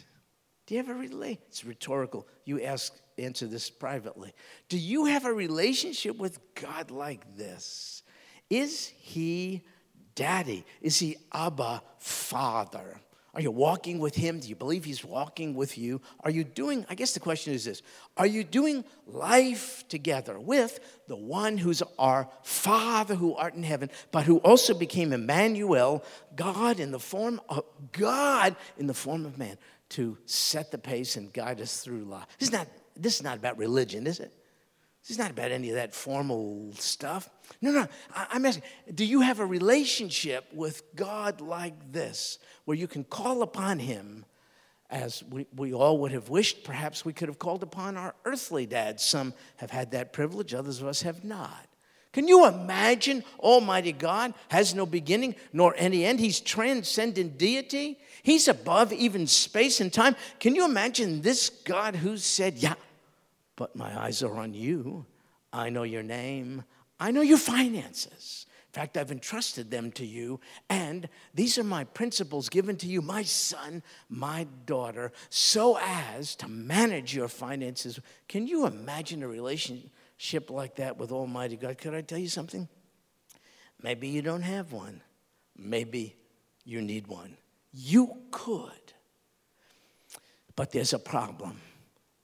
Do 0.70 0.76
you 0.76 0.82
have 0.84 0.88
a 0.88 0.94
relationship? 0.94 1.42
It's 1.48 1.64
rhetorical. 1.64 2.28
You 2.44 2.62
ask, 2.62 2.94
answer 3.18 3.48
this 3.48 3.68
privately. 3.68 4.32
Do 4.68 4.78
you 4.78 5.06
have 5.06 5.24
a 5.24 5.32
relationship 5.32 6.16
with 6.16 6.38
God 6.54 6.92
like 6.92 7.36
this? 7.36 8.04
Is 8.48 8.86
He 8.86 9.64
Daddy? 10.14 10.64
Is 10.80 10.96
he 10.96 11.16
Abba, 11.32 11.82
Father? 11.98 13.00
Are 13.34 13.40
you 13.40 13.50
walking 13.50 13.98
with 13.98 14.14
him? 14.14 14.38
Do 14.38 14.48
you 14.48 14.54
believe 14.54 14.84
he's 14.84 15.04
walking 15.04 15.54
with 15.54 15.76
you? 15.76 16.00
Are 16.20 16.30
you 16.30 16.44
doing, 16.44 16.86
I 16.88 16.94
guess 16.94 17.14
the 17.14 17.20
question 17.20 17.52
is 17.52 17.64
this 17.64 17.82
Are 18.16 18.26
you 18.26 18.44
doing 18.44 18.84
life 19.08 19.84
together 19.88 20.38
with 20.38 20.78
the 21.08 21.16
one 21.16 21.58
who's 21.58 21.82
our 21.98 22.28
Father 22.42 23.16
who 23.16 23.34
art 23.34 23.54
in 23.54 23.64
heaven, 23.64 23.90
but 24.12 24.24
who 24.24 24.38
also 24.38 24.74
became 24.74 25.12
Emmanuel, 25.12 26.04
God 26.36 26.78
in 26.78 26.92
the 26.92 27.00
form 27.00 27.40
of 27.48 27.64
God 27.90 28.54
in 28.78 28.86
the 28.86 28.94
form 28.94 29.26
of 29.26 29.36
man, 29.36 29.58
to 29.90 30.18
set 30.26 30.70
the 30.70 30.78
pace 30.78 31.16
and 31.16 31.32
guide 31.32 31.60
us 31.60 31.80
through 31.80 32.04
life? 32.04 32.26
This 32.38 32.48
is 32.48 32.52
not, 32.52 32.68
this 32.96 33.16
is 33.16 33.22
not 33.22 33.36
about 33.36 33.58
religion, 33.58 34.06
is 34.06 34.20
it? 34.20 34.32
This 35.02 35.12
is 35.12 35.18
not 35.18 35.30
about 35.30 35.50
any 35.50 35.70
of 35.70 35.76
that 35.76 35.94
formal 35.94 36.72
stuff. 36.74 37.28
No, 37.62 37.70
no. 37.70 37.86
I, 38.14 38.36
am 38.36 38.44
asking, 38.44 38.64
do 38.94 39.04
you 39.04 39.22
have 39.22 39.40
a 39.40 39.46
relationship 39.46 40.46
with 40.52 40.94
God 40.94 41.40
like 41.40 41.92
this, 41.92 42.38
where 42.64 42.76
you 42.76 42.86
can 42.86 43.04
call 43.04 43.42
upon 43.42 43.78
Him 43.78 44.26
as 44.90 45.22
we, 45.30 45.46
we 45.56 45.72
all 45.72 45.98
would 45.98 46.12
have 46.12 46.28
wished 46.28 46.64
perhaps 46.64 47.04
we 47.04 47.12
could 47.12 47.28
have 47.28 47.38
called 47.38 47.62
upon 47.62 47.96
our 47.96 48.14
earthly 48.24 48.66
dads? 48.66 49.02
Some 49.02 49.32
have 49.56 49.70
had 49.70 49.92
that 49.92 50.12
privilege, 50.12 50.52
others 50.52 50.82
of 50.82 50.86
us 50.86 51.02
have 51.02 51.24
not. 51.24 51.66
Can 52.12 52.26
you 52.26 52.46
imagine 52.46 53.22
Almighty 53.38 53.92
God 53.92 54.34
has 54.48 54.74
no 54.74 54.84
beginning 54.84 55.36
nor 55.52 55.74
any 55.76 56.04
end? 56.04 56.18
He's 56.18 56.40
transcendent 56.40 57.38
deity. 57.38 57.98
He's 58.22 58.48
above 58.48 58.92
even 58.92 59.26
space 59.26 59.80
and 59.80 59.92
time. 59.92 60.16
Can 60.40 60.56
you 60.56 60.64
imagine 60.64 61.22
this 61.22 61.50
God 61.50 61.94
who 61.94 62.16
said, 62.16 62.56
Yeah, 62.56 62.74
but 63.54 63.76
my 63.76 63.96
eyes 63.98 64.22
are 64.22 64.34
on 64.36 64.54
you. 64.54 65.06
I 65.52 65.70
know 65.70 65.84
your 65.84 66.02
name. 66.02 66.64
I 66.98 67.12
know 67.12 67.22
your 67.22 67.38
finances. 67.38 68.46
In 68.70 68.80
fact, 68.80 68.96
I've 68.96 69.10
entrusted 69.10 69.68
them 69.68 69.90
to 69.92 70.06
you, 70.06 70.38
and 70.68 71.08
these 71.34 71.58
are 71.58 71.64
my 71.64 71.82
principles 71.82 72.48
given 72.48 72.76
to 72.76 72.86
you, 72.86 73.02
my 73.02 73.24
son, 73.24 73.82
my 74.08 74.46
daughter, 74.64 75.10
so 75.28 75.76
as 75.82 76.36
to 76.36 76.46
manage 76.46 77.12
your 77.12 77.26
finances. 77.26 77.98
Can 78.28 78.46
you 78.46 78.66
imagine 78.66 79.24
a 79.24 79.28
relationship 80.20 80.50
like 80.50 80.76
that 80.76 80.98
with 80.98 81.12
Almighty 81.12 81.56
God? 81.56 81.78
Could 81.78 81.94
I 81.94 82.02
tell 82.02 82.18
you 82.18 82.28
something? 82.28 82.68
Maybe 83.82 84.08
you 84.08 84.22
don't 84.22 84.42
have 84.42 84.72
one. 84.72 85.00
Maybe 85.56 86.16
you 86.64 86.82
need 86.82 87.06
one. 87.06 87.36
You 87.72 88.16
could. 88.30 88.94
But 90.56 90.72
there's 90.72 90.92
a 90.92 90.98
problem. 90.98 91.60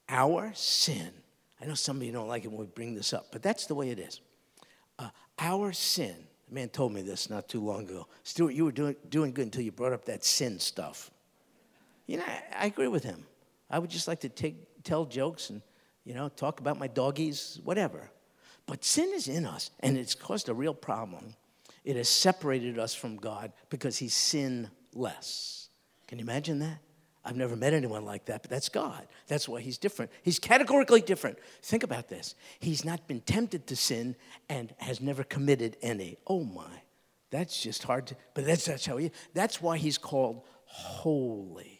Our 0.08 0.52
sin 0.54 1.12
I 1.60 1.64
know 1.64 1.74
some 1.74 1.96
of 1.96 2.02
you 2.02 2.12
don't 2.12 2.28
like 2.28 2.44
it 2.44 2.48
when 2.48 2.60
we 2.60 2.66
bring 2.66 2.94
this 2.94 3.12
up, 3.12 3.28
but 3.32 3.42
that's 3.42 3.66
the 3.66 3.74
way 3.74 3.90
it 3.90 3.98
is. 3.98 4.20
Uh, 4.98 5.08
our 5.38 5.72
sin, 5.72 6.14
a 6.50 6.54
man 6.54 6.68
told 6.68 6.92
me 6.92 7.02
this 7.02 7.30
not 7.30 7.48
too 7.48 7.64
long 7.64 7.88
ago. 7.88 8.06
Stuart, 8.24 8.52
you 8.52 8.66
were 8.66 8.72
doing, 8.72 8.96
doing 9.08 9.32
good 9.32 9.46
until 9.46 9.62
you 9.62 9.72
brought 9.72 9.92
up 9.92 10.04
that 10.04 10.24
sin 10.24 10.58
stuff. 10.58 11.10
You 12.06 12.18
know, 12.18 12.24
I, 12.26 12.64
I 12.64 12.66
agree 12.66 12.88
with 12.88 13.04
him. 13.04 13.24
I 13.70 13.78
would 13.78 13.90
just 13.90 14.06
like 14.06 14.20
to 14.20 14.28
take, 14.28 14.84
tell 14.84 15.06
jokes 15.06 15.50
and, 15.50 15.62
you 16.06 16.14
know, 16.14 16.30
talk 16.30 16.60
about 16.60 16.78
my 16.78 16.86
doggies, 16.86 17.60
whatever. 17.64 18.10
But 18.64 18.84
sin 18.84 19.12
is 19.14 19.28
in 19.28 19.44
us, 19.44 19.70
and 19.80 19.98
it's 19.98 20.14
caused 20.14 20.48
a 20.48 20.54
real 20.54 20.72
problem. 20.72 21.34
It 21.84 21.96
has 21.96 22.08
separated 22.08 22.78
us 22.78 22.94
from 22.94 23.16
God 23.16 23.52
because 23.68 23.98
He's 23.98 24.14
sinless. 24.14 25.68
Can 26.06 26.18
you 26.18 26.24
imagine 26.24 26.60
that? 26.60 26.78
I've 27.24 27.36
never 27.36 27.56
met 27.56 27.74
anyone 27.74 28.04
like 28.04 28.26
that, 28.26 28.42
but 28.42 28.50
that's 28.50 28.68
God. 28.68 29.04
That's 29.26 29.48
why 29.48 29.60
he's 29.60 29.78
different. 29.78 30.12
He's 30.22 30.38
categorically 30.38 31.00
different. 31.00 31.38
Think 31.60 31.82
about 31.82 32.08
this. 32.08 32.36
He's 32.60 32.84
not 32.84 33.08
been 33.08 33.20
tempted 33.20 33.66
to 33.66 33.74
sin 33.74 34.14
and 34.48 34.72
has 34.78 35.00
never 35.00 35.24
committed 35.24 35.76
any. 35.82 36.18
Oh 36.28 36.44
my. 36.44 36.82
That's 37.32 37.60
just 37.60 37.82
hard 37.82 38.06
to, 38.06 38.16
but 38.34 38.46
that's, 38.46 38.66
that's 38.66 38.86
how 38.86 38.98
he, 38.98 39.10
that's 39.34 39.60
why 39.60 39.76
he's 39.76 39.98
called 39.98 40.42
holy. 40.66 41.75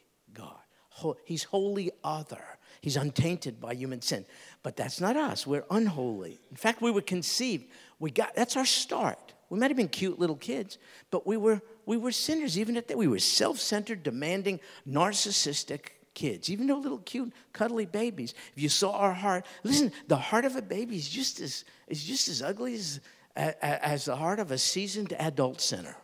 He's 1.24 1.44
holy 1.44 1.90
other. 2.02 2.42
He's 2.80 2.96
untainted 2.96 3.60
by 3.60 3.74
human 3.74 4.02
sin. 4.02 4.24
But 4.62 4.76
that's 4.76 5.00
not 5.00 5.16
us. 5.16 5.46
We're 5.46 5.64
unholy. 5.70 6.38
In 6.50 6.56
fact, 6.56 6.80
we 6.80 6.90
were 6.90 7.00
conceived. 7.00 7.66
We 7.98 8.10
got, 8.10 8.34
that's 8.34 8.56
our 8.56 8.66
start. 8.66 9.34
We 9.48 9.58
might 9.58 9.70
have 9.70 9.76
been 9.76 9.88
cute 9.88 10.18
little 10.18 10.36
kids, 10.36 10.78
but 11.10 11.26
we 11.26 11.36
were 11.36 11.62
we 11.86 11.96
were 11.96 12.10
sinners 12.10 12.58
even 12.58 12.76
at 12.76 12.88
that. 12.88 12.98
We 12.98 13.06
were 13.06 13.20
self 13.20 13.60
centered, 13.60 14.02
demanding, 14.02 14.58
narcissistic 14.88 15.90
kids, 16.14 16.50
even 16.50 16.66
though 16.66 16.78
little 16.78 16.98
cute, 16.98 17.32
cuddly 17.52 17.86
babies. 17.86 18.34
If 18.56 18.62
you 18.62 18.68
saw 18.68 18.92
our 18.92 19.12
heart, 19.12 19.46
listen, 19.62 19.92
the 20.08 20.16
heart 20.16 20.44
of 20.44 20.56
a 20.56 20.62
baby 20.62 20.96
is 20.96 21.08
just 21.08 21.40
as, 21.40 21.64
is 21.86 22.02
just 22.02 22.26
as 22.28 22.42
ugly 22.42 22.74
as, 22.74 23.00
as 23.36 24.06
the 24.06 24.16
heart 24.16 24.40
of 24.40 24.50
a 24.50 24.58
seasoned 24.58 25.14
adult 25.18 25.60
sinner. 25.60 25.96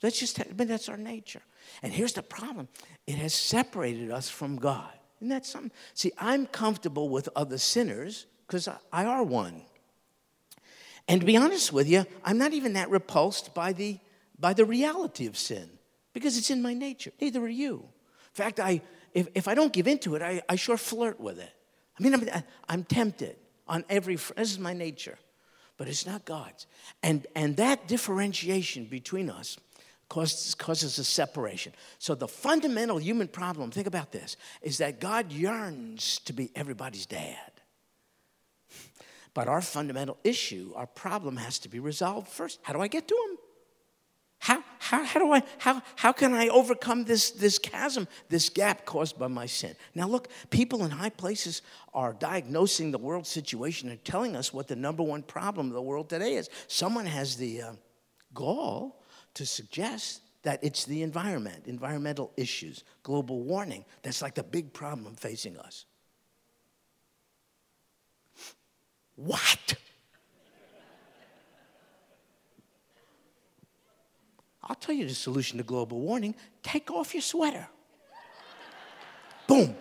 That's 0.00 0.18
just, 0.18 0.40
but 0.56 0.68
that's 0.68 0.88
our 0.88 0.96
nature. 0.96 1.42
And 1.82 1.92
here's 1.92 2.12
the 2.12 2.22
problem 2.22 2.68
it 3.06 3.16
has 3.16 3.34
separated 3.34 4.10
us 4.10 4.28
from 4.28 4.56
God. 4.56 4.92
Isn't 5.20 5.30
that 5.30 5.46
something? 5.46 5.72
See, 5.94 6.12
I'm 6.18 6.46
comfortable 6.46 7.08
with 7.08 7.28
other 7.34 7.58
sinners 7.58 8.26
because 8.46 8.68
I, 8.68 8.76
I 8.92 9.04
are 9.04 9.22
one. 9.22 9.62
And 11.08 11.20
to 11.20 11.26
be 11.26 11.36
honest 11.36 11.72
with 11.72 11.88
you, 11.88 12.04
I'm 12.24 12.38
not 12.38 12.52
even 12.52 12.74
that 12.74 12.90
repulsed 12.90 13.54
by 13.54 13.72
the 13.72 13.98
by 14.38 14.54
the 14.54 14.64
reality 14.64 15.26
of 15.26 15.36
sin 15.36 15.68
because 16.12 16.38
it's 16.38 16.50
in 16.50 16.62
my 16.62 16.74
nature. 16.74 17.12
Neither 17.20 17.40
are 17.40 17.48
you. 17.48 17.74
In 17.74 18.34
fact, 18.34 18.60
I, 18.60 18.80
if, 19.12 19.28
if 19.34 19.48
I 19.48 19.54
don't 19.54 19.72
give 19.72 19.88
into 19.88 20.14
it, 20.14 20.22
I, 20.22 20.42
I 20.48 20.56
sure 20.56 20.76
flirt 20.76 21.18
with 21.20 21.38
it. 21.38 21.52
I 21.98 22.02
mean, 22.02 22.14
I'm, 22.14 22.28
I'm 22.68 22.84
tempted 22.84 23.36
on 23.66 23.84
every, 23.88 24.16
this 24.16 24.52
is 24.52 24.58
my 24.58 24.72
nature, 24.72 25.18
but 25.76 25.88
it's 25.88 26.06
not 26.06 26.24
God's. 26.24 26.66
And, 27.02 27.26
and 27.34 27.56
that 27.56 27.88
differentiation 27.88 28.84
between 28.84 29.28
us 29.28 29.58
causes, 30.08 30.54
causes 30.54 30.98
a 30.98 31.04
separation. 31.04 31.72
So 31.98 32.14
the 32.14 32.28
fundamental 32.28 32.98
human 32.98 33.28
problem, 33.28 33.70
think 33.70 33.86
about 33.86 34.12
this, 34.12 34.36
is 34.62 34.78
that 34.78 35.00
God 35.00 35.32
yearns 35.32 36.20
to 36.20 36.32
be 36.32 36.50
everybody's 36.54 37.06
dad. 37.06 37.52
But 39.34 39.48
our 39.48 39.60
fundamental 39.60 40.18
issue, 40.24 40.72
our 40.74 40.86
problem 40.86 41.36
has 41.36 41.58
to 41.60 41.68
be 41.68 41.78
resolved 41.78 42.28
first. 42.28 42.58
How 42.62 42.72
do 42.72 42.80
I 42.80 42.88
get 42.88 43.06
to 43.08 43.14
him? 43.14 43.38
How, 44.40 44.64
how, 44.78 45.04
how, 45.04 45.20
do 45.20 45.32
I, 45.32 45.42
how, 45.58 45.82
how 45.96 46.12
can 46.12 46.32
I 46.32 46.48
overcome 46.48 47.04
this, 47.04 47.32
this 47.32 47.58
chasm, 47.58 48.06
this 48.28 48.48
gap 48.48 48.84
caused 48.84 49.18
by 49.18 49.26
my 49.26 49.46
sin? 49.46 49.74
Now, 49.94 50.06
look, 50.06 50.28
people 50.50 50.84
in 50.84 50.90
high 50.90 51.10
places 51.10 51.62
are 51.92 52.12
diagnosing 52.12 52.92
the 52.92 52.98
world 52.98 53.26
situation 53.26 53.90
and 53.90 54.02
telling 54.04 54.36
us 54.36 54.52
what 54.52 54.68
the 54.68 54.76
number 54.76 55.02
one 55.02 55.22
problem 55.22 55.66
of 55.66 55.72
the 55.72 55.82
world 55.82 56.08
today 56.08 56.34
is. 56.34 56.48
Someone 56.68 57.06
has 57.06 57.36
the 57.36 57.62
uh, 57.62 57.72
gall 58.32 58.97
to 59.38 59.46
suggest 59.46 60.20
that 60.42 60.58
it's 60.62 60.84
the 60.84 61.02
environment, 61.02 61.64
environmental 61.66 62.32
issues, 62.36 62.82
global 63.04 63.40
warming. 63.40 63.84
That's 64.02 64.20
like 64.20 64.34
the 64.34 64.42
big 64.42 64.72
problem 64.72 65.14
facing 65.14 65.56
us. 65.56 65.84
What? 69.14 69.74
I'll 74.64 74.76
tell 74.76 74.94
you 74.94 75.06
the 75.06 75.14
solution 75.14 75.58
to 75.58 75.64
global 75.64 76.00
warming 76.00 76.34
take 76.62 76.90
off 76.90 77.14
your 77.14 77.22
sweater. 77.22 77.68
Boom. 79.46 79.76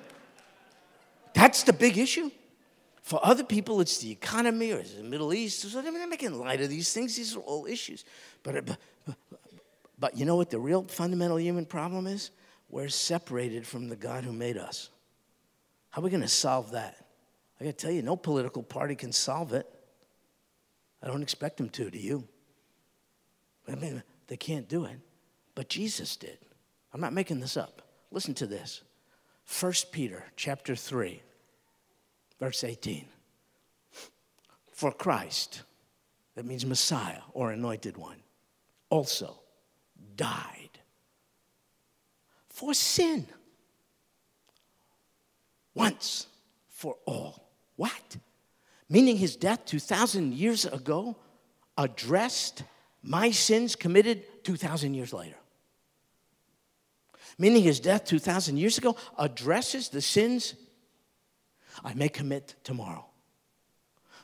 That's 1.34 1.64
the 1.64 1.74
big 1.74 1.98
issue. 1.98 2.30
For 3.02 3.20
other 3.24 3.44
people, 3.44 3.82
it's 3.82 3.98
the 3.98 4.12
economy 4.12 4.72
or 4.72 4.80
it's 4.80 4.94
the 4.94 5.04
Middle 5.04 5.34
East. 5.34 5.62
So 5.62 5.82
they're 5.82 6.08
making 6.08 6.38
light 6.38 6.62
of 6.62 6.70
these 6.70 6.94
things. 6.94 7.16
These 7.16 7.36
are 7.36 7.40
all 7.40 7.66
issues. 7.66 8.06
But, 8.44 8.66
but, 8.66 8.78
but 9.06 9.16
you 10.16 10.26
know 10.26 10.36
what 10.36 10.50
the 10.50 10.60
real 10.60 10.84
fundamental 10.84 11.40
human 11.40 11.66
problem 11.66 12.08
is? 12.08 12.32
We're 12.70 12.90
separated 12.90 13.66
from 13.66 13.90
the 13.90 13.96
God 13.96 14.24
who 14.24 14.32
made 14.32 14.58
us. 14.58 14.90
How 15.90 16.02
are 16.02 16.04
we 16.04 16.10
going 16.10 16.22
to 16.22 16.28
solve 16.28 16.72
that? 16.72 16.98
I 17.60 17.64
got 17.64 17.78
to 17.78 17.86
tell 17.86 17.92
you, 17.92 18.04
no 18.04 18.16
political 18.16 18.62
party 18.62 18.96
can 18.96 19.12
solve 19.12 19.54
it. 19.54 19.68
I 21.02 21.08
don't 21.08 21.24
expect 21.24 21.58
them 21.58 21.70
to, 21.70 21.90
do 21.90 21.98
you? 21.98 22.28
I 23.68 23.76
mean, 23.76 24.04
they 24.28 24.38
can't 24.38 24.68
do 24.68 24.86
it. 24.86 25.00
But 25.56 25.70
Jesus 25.70 26.16
did. 26.16 26.38
I'm 26.94 27.02
not 27.02 27.14
making 27.14 27.40
this 27.40 27.58
up. 27.58 27.82
Listen 28.12 28.34
to 28.36 28.48
this. 28.48 28.82
1 29.60 29.74
Peter 29.92 30.26
chapter 30.36 30.76
3, 30.76 31.22
verse 32.40 32.64
18. 32.64 33.06
For 34.72 34.92
Christ, 34.92 35.64
that 36.36 36.46
means 36.46 36.66
Messiah 36.66 37.22
or 37.34 37.52
anointed 37.52 37.98
one, 37.98 38.18
also 38.90 39.40
died 40.18 40.80
for 42.50 42.74
sin 42.74 43.28
once 45.74 46.28
for 46.70 46.98
all. 47.06 47.50
What? 47.76 48.18
Meaning 48.90 49.18
his 49.18 49.36
death 49.36 49.66
2,000 49.66 50.34
years 50.34 50.66
ago 50.66 51.16
addressed 51.78 52.64
my 53.04 53.32
sins 53.32 53.76
committed 53.76 54.44
2,000 54.44 54.94
years 54.94 55.14
later. 55.14 55.38
Meaning 57.38 57.62
his 57.62 57.80
death 57.80 58.06
2,000 58.06 58.58
years 58.58 58.78
ago 58.78 58.98
addresses 59.18 59.90
the 59.90 60.02
sins 60.02 60.56
I 61.84 61.94
may 61.94 62.10
commit 62.10 62.56
tomorrow. 62.64 63.06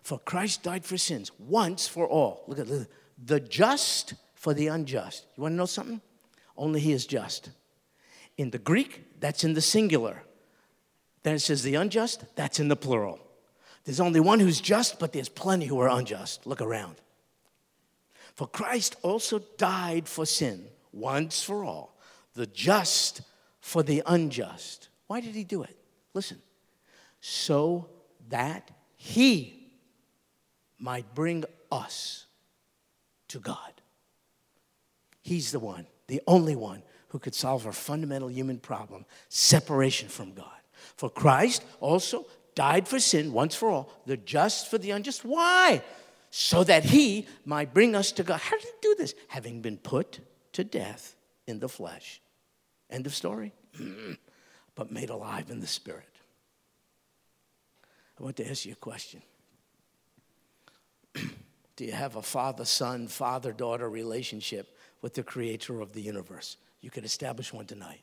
For 0.02 0.20
Christ 0.20 0.64
died 0.64 0.86
for 0.86 0.98
sins 0.98 1.32
once 1.38 1.88
for 1.88 2.08
all. 2.08 2.44
Look 2.48 2.60
at 2.60 2.68
the, 2.68 2.88
the 3.24 3.40
just 3.40 4.16
for 4.44 4.54
the 4.54 4.68
unjust. 4.68 5.26
You 5.38 5.44
want 5.44 5.54
to 5.54 5.56
know 5.56 5.66
something? 5.66 6.02
Only 6.58 6.82
he 6.82 6.92
is 6.92 7.06
just. 7.06 7.50
In 8.38 8.50
the 8.50 8.58
Greek, 8.58 9.22
that's 9.22 9.46
in 9.46 9.54
the 9.54 9.62
singular. 9.62 10.22
Then 11.24 11.36
it 11.36 11.40
says 11.40 11.64
the 11.64 11.76
unjust, 11.76 12.26
that's 12.36 12.60
in 12.60 12.68
the 12.68 12.76
plural. 12.76 13.22
There's 13.86 14.02
only 14.02 14.20
one 14.20 14.42
who's 14.42 14.60
just, 14.60 15.00
but 15.00 15.14
there's 15.14 15.30
plenty 15.30 15.66
who 15.66 15.80
are 15.80 15.88
unjust. 15.88 16.46
Look 16.46 16.60
around. 16.60 16.98
For 18.36 18.46
Christ 18.46 18.98
also 19.02 19.40
died 19.58 20.10
for 20.10 20.26
sin 20.26 20.66
once 20.92 21.42
for 21.42 21.64
all, 21.64 21.98
the 22.34 22.46
just 22.46 23.22
for 23.62 23.82
the 23.82 24.04
unjust. 24.06 24.90
Why 25.08 25.22
did 25.22 25.36
he 25.36 25.46
do 25.46 25.64
it? 25.64 25.78
Listen, 26.14 26.42
so 27.22 27.88
that 28.28 28.72
he 28.98 29.72
might 30.80 31.16
bring 31.16 31.46
us 31.72 32.26
to 33.30 33.40
God. 33.40 33.74
He's 35.24 35.52
the 35.52 35.60
one, 35.60 35.88
the 36.08 36.22
only 36.28 36.56
one 36.56 36.84
who 37.08 37.18
could 37.18 37.34
solve 37.34 37.66
our 37.66 37.74
fundamental 37.74 38.30
human 38.30 38.60
problem 38.60 39.06
separation 39.30 40.10
from 40.10 40.34
God. 40.34 40.46
For 40.96 41.10
Christ 41.10 41.64
also 41.80 42.28
died 42.54 42.88
for 42.88 43.00
sin 43.00 43.34
once 43.34 43.56
for 43.56 43.70
all, 43.70 43.92
the 44.06 44.18
just 44.18 44.70
for 44.70 44.78
the 44.78 44.92
unjust. 44.92 45.26
Why? 45.26 45.82
So 46.30 46.64
that 46.66 46.84
he 46.84 47.28
might 47.46 47.74
bring 47.74 47.96
us 47.96 48.12
to 48.14 48.24
God. 48.24 48.42
How 48.42 48.58
did 48.58 48.66
he 48.66 48.72
do 48.82 48.96
this? 48.98 49.16
Having 49.30 49.62
been 49.62 49.78
put 49.78 50.20
to 50.52 50.64
death 50.64 51.16
in 51.48 51.60
the 51.60 51.70
flesh. 51.70 52.22
End 52.90 53.06
of 53.06 53.16
story. 53.16 53.54
but 54.76 54.92
made 54.92 55.10
alive 55.10 55.50
in 55.50 55.60
the 55.60 55.68
spirit. 55.68 56.10
I 58.20 58.24
want 58.24 58.36
to 58.38 58.50
ask 58.50 58.66
you 58.66 58.74
a 58.74 58.76
question. 58.76 59.22
Do 61.76 61.86
you 61.86 61.92
have 61.92 62.16
a 62.16 62.22
father 62.22 62.66
son, 62.66 63.08
father 63.08 63.52
daughter 63.52 63.90
relationship 63.90 64.76
with 65.04 65.14
the 65.14 65.22
creator 65.22 65.80
of 65.82 65.94
the 65.94 66.02
universe? 66.02 66.58
You 66.82 66.90
could 66.90 67.06
establish 67.06 67.54
one 67.54 67.68
tonight. 67.68 68.02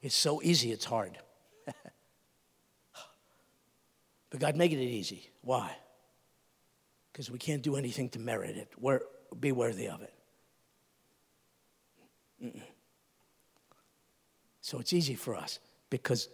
It's 0.00 0.14
so 0.14 0.40
easy, 0.42 0.72
it's 0.72 0.86
hard. 0.86 1.18
but 4.30 4.40
God 4.40 4.56
made 4.56 4.72
it 4.72 4.78
easy. 4.78 5.28
Why? 5.42 5.76
Because 7.12 7.30
we 7.30 7.38
can't 7.38 7.62
do 7.62 7.76
anything 7.76 8.08
to 8.10 8.18
merit 8.18 8.56
it, 8.56 8.72
We're, 8.78 9.00
be 9.38 9.52
worthy 9.52 9.88
of 9.88 10.00
it. 10.02 10.14
Mm-mm. 12.42 12.62
So 14.60 14.78
it's 14.78 14.92
easy 14.92 15.14
for 15.14 15.34
us 15.34 15.58
because 15.90 16.28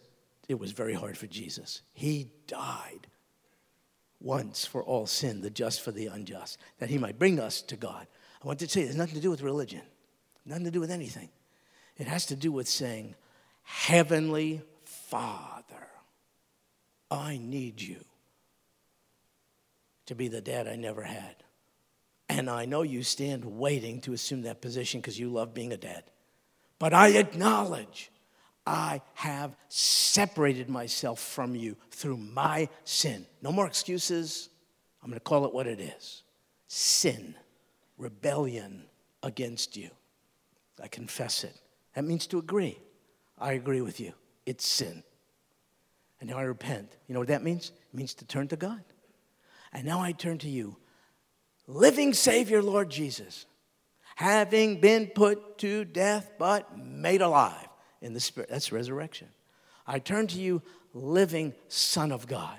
it 0.49 0.59
was 0.59 0.73
very 0.73 0.93
hard 0.93 1.17
for 1.17 1.27
Jesus. 1.27 1.81
He 1.93 2.29
died 2.47 3.07
once 4.25 4.65
for 4.65 4.83
all 4.83 5.07
sin, 5.07 5.43
the 5.43 5.51
just 5.51 5.83
for 5.83 5.93
the 5.93 6.07
unjust, 6.07 6.59
that 6.79 6.89
he 6.89 6.99
might 6.99 7.19
bring 7.19 7.39
us 7.39 7.61
to 7.61 7.77
God. 7.77 8.07
I 8.43 8.47
want 8.47 8.59
to 8.61 8.65
it 8.65 8.87
has 8.87 8.97
nothing 8.97 9.15
to 9.15 9.21
do 9.21 9.31
with 9.31 9.43
religion, 9.43 9.83
nothing 10.47 10.65
to 10.65 10.71
do 10.71 10.81
with 10.81 10.91
anything. 10.91 11.29
It 11.97 12.07
has 12.07 12.27
to 12.27 12.37
do 12.37 12.51
with 12.51 12.69
saying, 12.69 13.15
Heavenly 13.63 14.63
Father, 14.85 15.89
I 17.11 17.39
need 17.39 17.81
you 17.81 18.05
to 20.07 20.15
be 20.15 20.29
the 20.29 20.41
dad 20.41 20.67
I 20.67 20.77
never 20.77 21.03
had. 21.03 21.37
And 22.29 22.51
I 22.51 22.65
know 22.65 22.83
you 22.83 23.03
stand 23.03 23.45
waiting 23.45 24.01
to 24.03 24.13
assume 24.13 24.43
that 24.43 24.61
position 24.61 25.01
because 25.01 25.19
you 25.19 25.29
love 25.29 25.55
being 25.55 25.73
a 25.73 25.77
dad. 25.77 26.05
But 26.79 26.93
I 26.93 27.09
acknowledge 27.09 28.11
I 28.67 29.03
have 29.15 29.57
separated 29.69 30.69
myself 30.69 31.21
from 31.21 31.55
you 31.55 31.77
through 31.91 32.17
my 32.17 32.69
sin. 32.85 33.27
No 33.43 33.53
more 33.53 33.67
excuses. 33.67 34.49
I'm 35.03 35.11
going 35.11 35.19
to 35.19 35.25
call 35.25 35.45
it 35.45 35.53
what 35.53 35.67
it 35.67 35.81
is 35.81 36.23
sin, 36.67 37.35
rebellion 37.99 38.85
against 39.23 39.77
you. 39.77 39.91
I 40.83 40.89
confess 40.89 41.45
it. 41.45 41.55
That 41.95 42.05
means 42.05 42.27
to 42.29 42.39
agree. 42.39 42.79
I 43.39 43.53
agree 43.53 43.81
with 43.81 44.01
you. 44.01 44.13
It's 44.47 44.67
sin. 44.67 45.05
And 46.21 46.31
now 46.31 46.39
I 46.39 46.43
repent. 46.43 46.97
You 47.07 47.15
know 47.15 47.21
what 47.21 47.29
that 47.29 47.45
means? 47.45 47.71
It 47.93 47.97
means 47.97 48.15
to 48.15 48.25
turn 48.25 48.49
to 48.49 48.57
God. 48.57 48.83
And 49.73 49.85
now 49.85 50.01
I 50.01 50.13
turn 50.13 50.39
to 50.39 50.49
you, 50.49 50.77
living 51.67 52.15
Savior, 52.15 52.63
Lord 52.63 52.91
Jesus, 52.91 53.47
having 54.17 54.81
been 54.81 55.09
put 55.09 55.59
to 55.59 55.85
death 55.85 56.33
but 56.39 56.79
made 56.79 57.21
alive 57.21 57.69
in 58.05 58.13
the 58.13 58.21
Spirit. 58.21 58.51
That's 58.51 58.71
resurrection. 58.71 59.29
I 59.87 59.99
turn 59.99 60.27
to 60.29 60.39
you, 60.39 60.63
living 60.93 61.55
Son 61.69 62.13
of 62.13 62.29
God. 62.29 62.59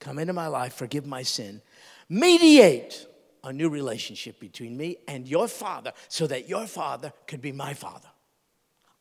Come 0.00 0.18
into 0.18 0.32
my 0.32 0.46
life, 0.46 0.74
forgive 0.74 1.06
my 1.06 1.22
sin, 1.22 1.60
mediate 2.08 3.06
a 3.44 3.52
new 3.52 3.68
relationship 3.68 4.38
between 4.40 4.76
me 4.76 4.98
and 5.06 5.26
your 5.26 5.48
Father 5.48 5.92
so 6.08 6.26
that 6.28 6.48
your 6.48 6.66
Father 6.66 7.12
could 7.26 7.42
be 7.42 7.52
my 7.52 7.74
Father. 7.74 8.08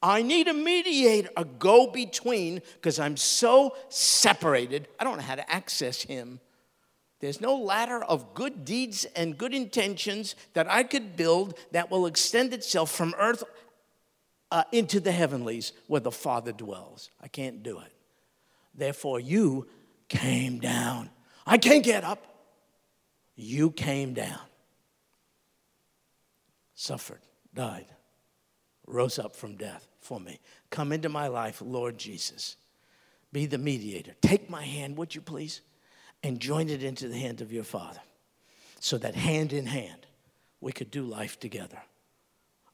I 0.01 0.21
need 0.21 0.47
a 0.47 0.53
mediator, 0.53 1.29
a 1.37 1.45
go 1.45 1.87
between, 1.87 2.61
because 2.75 2.99
I'm 2.99 3.17
so 3.17 3.75
separated, 3.89 4.87
I 4.99 5.03
don't 5.03 5.17
know 5.17 5.23
how 5.23 5.35
to 5.35 5.51
access 5.51 6.01
him. 6.01 6.39
There's 7.19 7.41
no 7.41 7.55
ladder 7.55 8.03
of 8.03 8.35
good 8.35 8.63
deeds 8.63 9.05
and 9.15 9.37
good 9.37 9.53
intentions 9.53 10.35
that 10.53 10.69
I 10.69 10.83
could 10.83 11.15
build 11.15 11.57
that 11.71 11.89
will 11.89 12.05
extend 12.05 12.53
itself 12.53 12.91
from 12.91 13.15
earth 13.17 13.43
uh, 14.51 14.63
into 14.71 14.99
the 14.99 15.11
heavenlies 15.11 15.73
where 15.87 16.01
the 16.01 16.11
Father 16.11 16.51
dwells. 16.51 17.09
I 17.21 17.27
can't 17.27 17.63
do 17.63 17.79
it. 17.79 17.91
Therefore, 18.75 19.19
you 19.19 19.67
came 20.07 20.59
down. 20.59 21.09
I 21.45 21.57
can't 21.57 21.83
get 21.83 22.03
up. 22.03 22.23
You 23.35 23.69
came 23.69 24.13
down, 24.13 24.39
suffered, 26.73 27.21
died 27.53 27.85
rose 28.87 29.19
up 29.19 29.35
from 29.35 29.55
death 29.55 29.87
for 29.99 30.19
me. 30.19 30.39
Come 30.69 30.91
into 30.91 31.09
my 31.09 31.27
life, 31.27 31.61
Lord 31.63 31.97
Jesus. 31.97 32.55
Be 33.31 33.45
the 33.45 33.57
mediator. 33.57 34.15
Take 34.21 34.49
my 34.49 34.63
hand, 34.63 34.97
would 34.97 35.13
you 35.13 35.21
please? 35.21 35.61
And 36.23 36.39
join 36.39 36.69
it 36.69 36.83
into 36.83 37.09
the 37.09 37.17
hand 37.17 37.41
of 37.41 37.51
your 37.51 37.65
Father 37.65 37.99
so 38.79 38.97
that 38.97 39.13
hand 39.13 39.53
in 39.53 39.65
hand 39.65 40.07
we 40.61 40.71
could 40.71 40.89
do 40.89 41.03
life 41.03 41.39
together. 41.39 41.79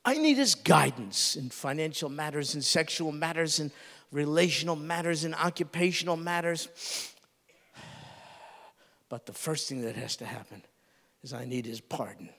I 0.05 0.15
need 0.15 0.37
his 0.37 0.55
guidance 0.55 1.35
in 1.35 1.49
financial 1.49 2.09
matters, 2.09 2.55
in 2.55 2.61
sexual 2.61 3.11
matters, 3.11 3.59
in 3.59 3.71
relational 4.11 4.75
matters, 4.75 5.23
in 5.23 5.33
occupational 5.33 6.17
matters. 6.17 6.67
But 9.09 9.25
the 9.25 9.33
first 9.33 9.69
thing 9.69 9.81
that 9.81 9.95
has 9.95 10.15
to 10.17 10.25
happen 10.25 10.63
is 11.21 11.33
I 11.33 11.45
need 11.45 11.65
his 11.65 11.79
pardon, 11.79 12.29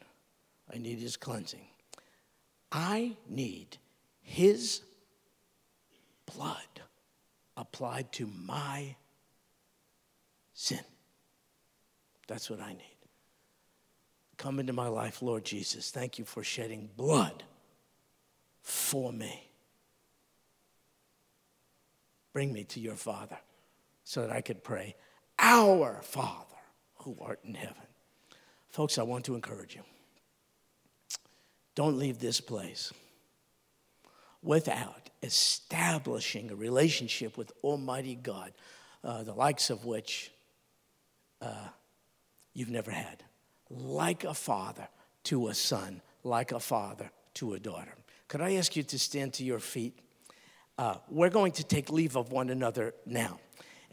I 0.73 0.79
need 0.79 0.99
his 0.99 1.17
cleansing. 1.17 1.67
I 2.75 3.13
need 3.29 3.79
His 4.21 4.83
blood 6.35 6.57
applied 7.57 8.11
to 8.13 8.27
my 8.27 8.97
sin. 10.55 10.81
That's 12.27 12.51
what 12.51 12.61
I 12.61 12.73
need. 12.73 12.81
Come 14.37 14.59
into 14.59 14.73
my 14.73 14.89
life, 14.89 15.23
Lord 15.23 15.45
Jesus. 15.45 15.93
Thank 15.93 16.19
you 16.19 16.25
for 16.25 16.43
shedding 16.43 16.91
blood 16.97 17.45
for 18.65 19.13
me. 19.13 19.51
Bring 22.33 22.53
me 22.53 22.65
to 22.65 22.81
your 22.81 22.97
Father 22.97 23.39
so 24.03 24.23
that 24.23 24.33
I 24.33 24.41
could 24.41 24.65
pray, 24.65 24.97
Our 25.39 26.01
Father 26.03 26.57
who 26.97 27.17
art 27.21 27.41
in 27.45 27.55
heaven. 27.55 27.87
Folks, 28.71 28.99
I 28.99 29.03
want 29.03 29.27
to 29.27 29.35
encourage 29.35 29.77
you. 29.77 29.83
Don't 31.75 31.99
leave 31.99 32.19
this 32.19 32.41
place 32.41 32.93
without 34.43 35.11
establishing 35.23 36.51
a 36.51 36.55
relationship 36.57 37.37
with 37.37 37.53
Almighty 37.63 38.15
God, 38.15 38.53
uh, 39.03 39.23
the 39.23 39.33
likes 39.33 39.71
of 39.71 39.85
which 39.85 40.33
uh, 41.43 41.69
you've 42.55 42.71
never 42.71 42.91
had. 42.91 43.23
Like 43.69 44.25
a 44.25 44.35
father 44.35 44.89
to 45.25 45.49
a 45.49 45.55
son, 45.55 46.01
like 46.23 46.53
a 46.53 46.61
father 46.61 47.11
to 47.35 47.55
a 47.55 47.59
daughter. 47.61 47.95
Could 48.35 48.43
I 48.43 48.55
ask 48.55 48.75
you 48.75 48.83
to 48.83 48.99
stand 48.99 49.35
to 49.35 49.45
your 49.45 49.61
feet? 49.61 49.97
Uh, 50.77 50.97
we're 51.09 51.31
going 51.31 51.53
to 51.53 51.63
take 51.63 51.89
leave 51.89 52.17
of 52.17 52.33
one 52.33 52.51
another 52.51 52.93
now. 53.07 53.39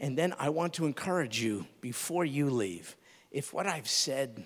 And 0.00 0.18
then 0.18 0.34
I 0.36 0.48
want 0.48 0.74
to 0.74 0.84
encourage 0.84 1.40
you 1.40 1.64
before 1.80 2.24
you 2.24 2.50
leave. 2.50 2.96
If 3.30 3.54
what 3.54 3.68
I've 3.68 3.88
said 3.88 4.44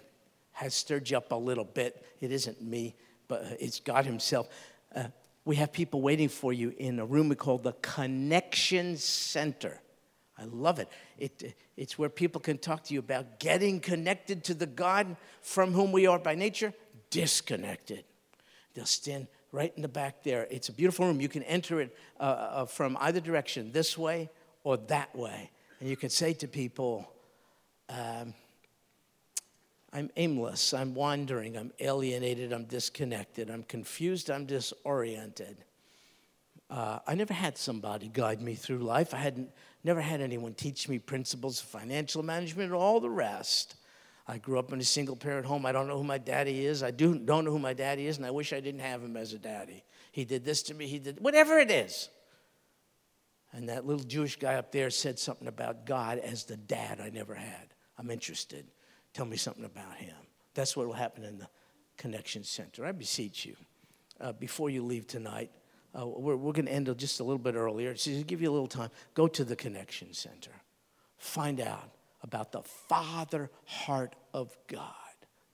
has 0.52 0.74
stirred 0.74 1.08
you 1.08 1.16
up 1.16 1.32
a 1.32 1.34
little 1.34 1.64
bit, 1.64 2.04
it 2.20 2.30
isn't 2.30 2.60
me 2.60 2.94
but 3.26 3.56
it's 3.58 3.80
God 3.80 4.04
Himself. 4.04 4.50
Uh, 4.94 5.04
we 5.46 5.56
have 5.56 5.72
people 5.72 6.02
waiting 6.02 6.28
for 6.28 6.52
you 6.52 6.74
in 6.76 6.98
a 6.98 7.06
room 7.06 7.30
we 7.30 7.34
call 7.34 7.56
the 7.56 7.72
Connection 7.80 8.98
Center. 8.98 9.80
I 10.36 10.44
love 10.44 10.78
it. 10.78 10.90
it. 11.16 11.54
It's 11.78 11.98
where 11.98 12.10
people 12.10 12.42
can 12.42 12.58
talk 12.58 12.84
to 12.84 12.92
you 12.92 13.00
about 13.00 13.40
getting 13.40 13.80
connected 13.80 14.44
to 14.44 14.52
the 14.52 14.66
God 14.66 15.16
from 15.40 15.72
whom 15.72 15.90
we 15.90 16.06
are 16.06 16.18
by 16.18 16.34
nature 16.34 16.74
disconnected. 17.08 18.04
They'll 18.74 18.84
stand 18.84 19.28
right 19.56 19.72
in 19.74 19.80
the 19.80 19.88
back 19.88 20.22
there. 20.22 20.46
It's 20.50 20.68
a 20.68 20.72
beautiful 20.72 21.06
room. 21.06 21.18
You 21.18 21.30
can 21.30 21.42
enter 21.44 21.80
it 21.80 21.96
uh, 22.20 22.22
uh, 22.22 22.66
from 22.66 22.98
either 23.00 23.20
direction, 23.20 23.72
this 23.72 23.96
way 23.96 24.28
or 24.64 24.76
that 24.76 25.16
way. 25.16 25.50
And 25.80 25.88
you 25.88 25.96
can 25.96 26.10
say 26.10 26.34
to 26.34 26.46
people, 26.46 27.10
um, 27.88 28.34
I'm 29.94 30.10
aimless, 30.16 30.74
I'm 30.74 30.94
wandering, 30.94 31.56
I'm 31.56 31.72
alienated, 31.80 32.52
I'm 32.52 32.64
disconnected, 32.64 33.48
I'm 33.50 33.62
confused, 33.62 34.30
I'm 34.30 34.44
disoriented. 34.44 35.56
Uh, 36.68 36.98
I 37.06 37.14
never 37.14 37.32
had 37.32 37.56
somebody 37.56 38.08
guide 38.12 38.42
me 38.42 38.56
through 38.56 38.78
life. 38.78 39.14
I 39.14 39.18
hadn't 39.18 39.50
never 39.84 40.02
had 40.02 40.20
anyone 40.20 40.52
teach 40.52 40.86
me 40.86 40.98
principles 40.98 41.62
of 41.62 41.68
financial 41.68 42.22
management 42.22 42.66
and 42.72 42.74
all 42.74 43.00
the 43.00 43.08
rest. 43.08 43.76
I 44.28 44.38
grew 44.38 44.58
up 44.58 44.72
in 44.72 44.80
a 44.80 44.84
single 44.84 45.14
parent 45.14 45.46
home. 45.46 45.64
I 45.66 45.72
don't 45.72 45.86
know 45.86 45.96
who 45.96 46.04
my 46.04 46.18
daddy 46.18 46.66
is. 46.66 46.82
I 46.82 46.90
do, 46.90 47.16
don't 47.16 47.44
know 47.44 47.52
who 47.52 47.58
my 47.58 47.74
daddy 47.74 48.06
is, 48.06 48.16
and 48.16 48.26
I 48.26 48.30
wish 48.32 48.52
I 48.52 48.60
didn't 48.60 48.80
have 48.80 49.02
him 49.02 49.16
as 49.16 49.32
a 49.32 49.38
daddy. 49.38 49.84
He 50.10 50.24
did 50.24 50.44
this 50.44 50.62
to 50.64 50.74
me, 50.74 50.86
he 50.86 50.98
did 50.98 51.20
whatever 51.20 51.58
it 51.58 51.70
is. 51.70 52.08
And 53.52 53.68
that 53.68 53.86
little 53.86 54.04
Jewish 54.04 54.36
guy 54.36 54.54
up 54.54 54.72
there 54.72 54.90
said 54.90 55.18
something 55.18 55.48
about 55.48 55.86
God 55.86 56.18
as 56.18 56.44
the 56.44 56.56
dad 56.56 57.00
I 57.00 57.10
never 57.10 57.34
had. 57.34 57.68
I'm 57.98 58.10
interested. 58.10 58.66
Tell 59.14 59.24
me 59.24 59.36
something 59.36 59.64
about 59.64 59.94
him. 59.94 60.16
That's 60.54 60.76
what 60.76 60.86
will 60.86 60.94
happen 60.94 61.24
in 61.24 61.38
the 61.38 61.48
Connection 61.96 62.44
Center. 62.44 62.84
I 62.84 62.92
beseech 62.92 63.46
you, 63.46 63.56
uh, 64.20 64.32
before 64.32 64.68
you 64.68 64.82
leave 64.82 65.06
tonight, 65.06 65.50
uh, 65.98 66.06
we're, 66.06 66.36
we're 66.36 66.52
going 66.52 66.66
to 66.66 66.72
end 66.72 66.92
just 66.98 67.20
a 67.20 67.24
little 67.24 67.38
bit 67.38 67.54
earlier. 67.54 67.96
So 67.96 68.10
to 68.10 68.22
give 68.22 68.42
you 68.42 68.50
a 68.50 68.52
little 68.52 68.66
time, 68.66 68.90
go 69.14 69.28
to 69.28 69.44
the 69.44 69.56
Connection 69.56 70.12
Center. 70.12 70.50
Find 71.16 71.60
out 71.60 71.90
about 72.26 72.52
the 72.52 72.62
Father 72.62 73.50
heart 73.64 74.14
of 74.34 74.56
God, 74.68 74.92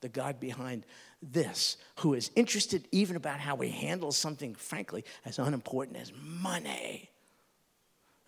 the 0.00 0.08
God 0.08 0.40
behind 0.40 0.86
this, 1.22 1.76
who 2.00 2.14
is 2.14 2.30
interested 2.34 2.88
even 2.92 3.16
about 3.16 3.38
how 3.40 3.54
we 3.54 3.68
handle 3.68 4.12
something, 4.12 4.54
frankly, 4.54 5.04
as 5.24 5.38
unimportant 5.38 5.96
as 5.96 6.12
money, 6.20 7.10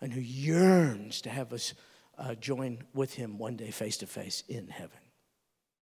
and 0.01 0.13
who 0.13 0.21
yearns 0.21 1.21
to 1.21 1.29
have 1.29 1.51
us 1.53 1.73
uh, 2.17 2.35
join 2.35 2.83
with 2.93 3.13
him 3.13 3.37
one 3.37 3.55
day 3.55 3.71
face 3.71 3.97
to 3.97 4.07
face 4.07 4.43
in 4.47 4.67
heaven. 4.67 4.97